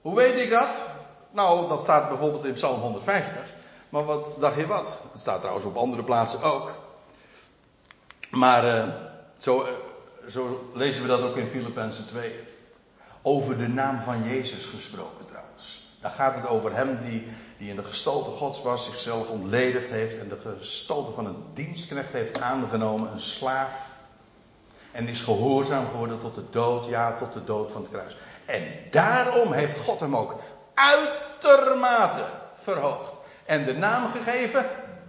[0.02, 0.88] Hoe weet ik dat?
[1.32, 3.42] Nou, dat staat bijvoorbeeld in Psalm 150.
[3.90, 5.02] Maar wat dacht je wat?
[5.12, 6.72] Het staat trouwens op andere plaatsen ook.
[8.30, 8.84] Maar uh,
[9.38, 9.70] zo, uh,
[10.30, 12.40] zo, lezen we dat ook in Filippenzen 2.
[13.22, 15.51] Over de naam van Jezus gesproken trouwens.
[16.02, 17.28] Daar gaat het over hem die,
[17.58, 22.12] die in de gestalte Gods was, zichzelf ontledigd heeft en de gestalte van een dienstknecht
[22.12, 23.96] heeft aangenomen, een slaaf.
[24.92, 28.18] En is gehoorzaam geworden tot de dood, ja, tot de dood van het kruis.
[28.46, 30.36] En daarom heeft God hem ook
[30.74, 34.66] uitermate verhoogd en de naam gegeven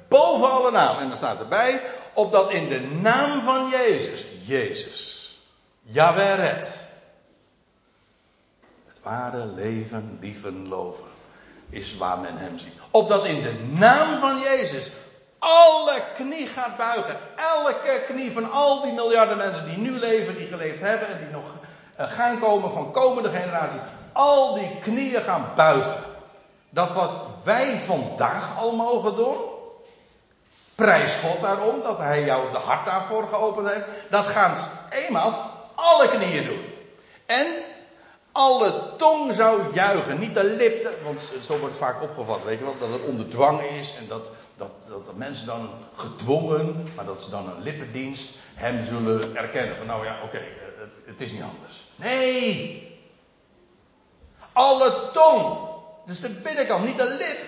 [0.09, 0.99] boven alle naam.
[0.99, 1.81] En dan staat erbij,
[2.13, 5.31] opdat in de naam van Jezus, Jezus,
[5.83, 6.82] Jaweret, het
[9.03, 11.05] ware leven, lieven, loven,
[11.71, 12.73] is waar men hem ziet.
[12.91, 14.93] Opdat in de naam van Jezus
[15.39, 17.17] alle knie gaat buigen.
[17.37, 21.31] Elke knie van al die miljarden mensen die nu leven, die geleefd hebben en die
[21.31, 21.45] nog
[21.97, 23.81] eh, gaan komen van komende generaties.
[24.13, 25.97] Al die knieën gaan buigen
[26.71, 29.37] dat wat wij vandaag al mogen doen,
[30.75, 35.51] prijs God daarom dat Hij jou de hart daarvoor geopend heeft, dat gaan ze eenmaal
[35.75, 36.65] alle knieën doen.
[37.27, 37.47] En
[38.33, 42.79] alle tong zou juichen, niet de lip, want zo wordt vaak opgevat, weet je wel,
[42.79, 47.31] dat het onder dwang is en dat, dat, dat, mensen dan gedwongen, maar dat ze
[47.31, 49.77] dan een lippendienst hem zullen erkennen.
[49.77, 50.45] Van nou ja, oké, eh,
[50.79, 51.83] het, het is niet anders.
[51.97, 52.91] Nee!
[54.53, 55.71] Alle tong
[56.07, 57.39] dus de binnenkant, niet de lip.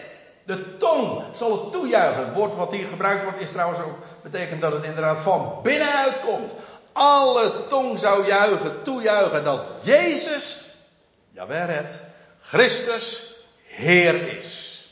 [0.46, 2.24] De tong zal het toejuichen.
[2.24, 6.20] Het woord wat hier gebruikt wordt is trouwens ook, betekent dat het inderdaad van binnenuit
[6.20, 6.54] komt.
[6.92, 10.63] Alle tong zou juichen, toejuichen dat Jezus,
[11.34, 12.02] Jawel het,
[12.40, 14.82] Christus, Heer is.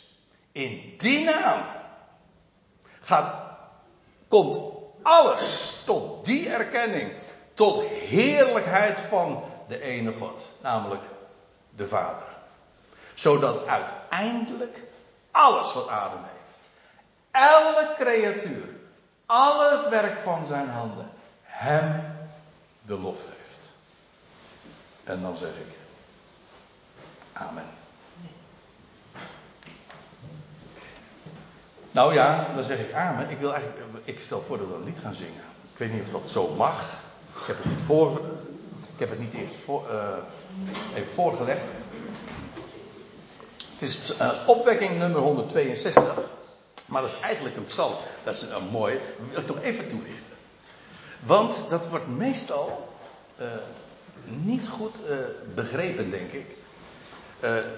[0.52, 1.62] In die naam
[3.00, 3.34] gaat,
[4.28, 4.58] komt
[5.02, 7.12] alles tot die erkenning,
[7.54, 11.02] tot heerlijkheid van de ene God, namelijk
[11.76, 12.32] de Vader
[13.14, 14.82] zodat uiteindelijk
[15.30, 16.58] alles wat adem heeft,
[17.30, 18.64] elke creatuur,
[19.26, 21.10] al het werk van zijn handen,
[21.42, 22.14] hem
[22.86, 23.70] de lof heeft.
[25.04, 25.81] En dan zeg ik,
[27.32, 27.64] amen.
[31.92, 33.30] Nou ja, dan zeg ik amen.
[33.30, 35.42] Ik wil eigenlijk, ik stel voor dat we een lied gaan zingen.
[35.72, 37.00] Ik weet niet of dat zo mag.
[37.40, 38.20] Ik heb het niet voor,
[38.92, 40.16] ik heb het niet eerst voor, uh,
[40.94, 41.62] even voorgelegd.
[43.72, 46.14] Het is uh, opwekking nummer 162.
[46.86, 47.94] Maar dat is eigenlijk een psalm.
[48.22, 49.00] Dat is een mooi.
[49.18, 50.32] Dat wil ik nog even toelichten.
[51.20, 52.88] Want dat wordt meestal
[53.40, 53.46] uh,
[54.24, 55.00] niet goed
[55.54, 56.56] begrepen, denk ik.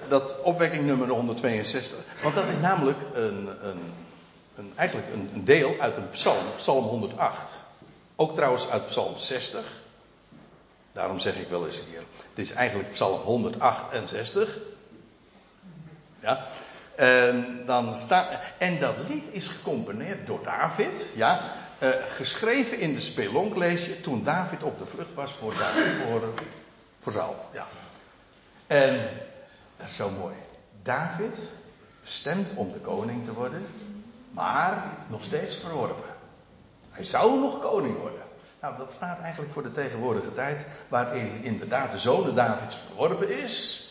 [0.07, 1.99] Dat opwekking nummer 162.
[2.23, 3.93] Want dat is namelijk een, een,
[4.55, 7.63] een eigenlijk een, een, deel uit een psalm, psalm 108.
[8.15, 9.63] Ook trouwens uit psalm 60.
[10.91, 12.03] Daarom zeg ik wel eens een keer.
[12.29, 14.57] Het is eigenlijk psalm 168.
[16.19, 16.45] Ja.
[16.95, 21.11] En, dan staat, en dat lied is gecomponeerd door David.
[21.15, 21.41] Ja.
[21.79, 25.83] Uh, geschreven in de spelonk lees je toen David op de vlucht was voor, David,
[26.07, 26.33] voor,
[26.99, 27.35] voor Saul.
[27.53, 27.67] Ja.
[28.67, 29.09] En
[29.77, 30.35] dat is zo mooi.
[30.81, 31.39] David
[32.01, 33.65] bestemd om de koning te worden,
[34.31, 36.13] maar nog steeds verworpen.
[36.91, 38.21] Hij zou nog koning worden.
[38.61, 43.89] Nou, dat staat eigenlijk voor de tegenwoordige tijd, waarin inderdaad de zoon Davids verworpen is.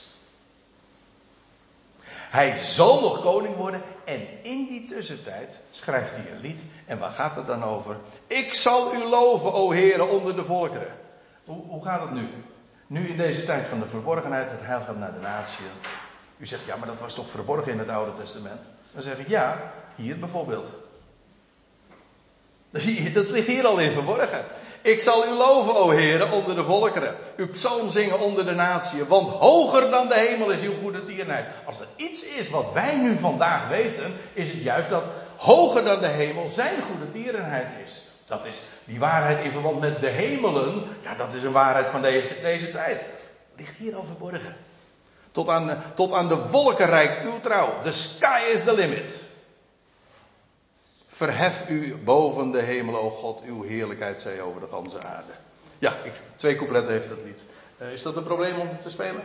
[2.35, 6.61] Hij zal nog koning worden en in die tussentijd schrijft hij een lied.
[6.87, 7.97] En waar gaat het dan over?
[8.26, 10.97] Ik zal u loven, o heren, onder de volkeren.
[11.45, 12.28] Hoe, hoe gaat het nu?
[12.87, 15.64] Nu in deze tijd van de verborgenheid, het heil gaat naar de natie.
[16.37, 18.61] U zegt, ja, maar dat was toch verborgen in het Oude Testament?
[18.93, 20.66] Dan zeg ik, ja, hier bijvoorbeeld.
[23.14, 24.45] Dat ligt hier al in verborgen.
[24.82, 27.16] Ik zal u loven, o heren, onder de volkeren.
[27.37, 29.05] Uw psalm zingen onder de natie.
[29.05, 31.47] Want hoger dan de hemel is uw goede tierenheid.
[31.64, 35.05] Als er iets is wat wij nu vandaag weten, is het juist dat
[35.37, 38.13] hoger dan de hemel zijn goede tierenheid is.
[38.37, 40.87] Dat is die waarheid in verband met de hemelen.
[41.03, 43.07] Ja, dat is een waarheid van deze, deze tijd.
[43.57, 44.57] Ligt hier al verborgen.
[45.32, 47.82] Tot aan, tot aan de wolken reikt uw trouw.
[47.82, 49.24] The sky is the limit.
[51.07, 55.32] Verhef u boven de hemel, o God, uw heerlijkheid zij over de ganse aarde.
[55.78, 57.47] Ja, ik, twee coupletten heeft het lied.
[57.78, 59.22] Uh, is dat een probleem om te spelen?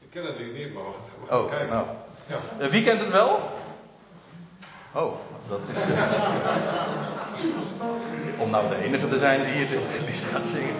[0.00, 0.82] Ik ken het lied niet, maar
[1.28, 1.68] we oh, kijken.
[1.68, 1.86] Nou.
[2.26, 2.36] Ja.
[2.60, 3.40] Uh, wie kent het wel?
[4.94, 5.14] Oh,
[5.48, 5.86] dat is.
[5.88, 7.19] Uh,
[8.36, 10.74] om nou de enige te zijn die hier dit gaat zingen.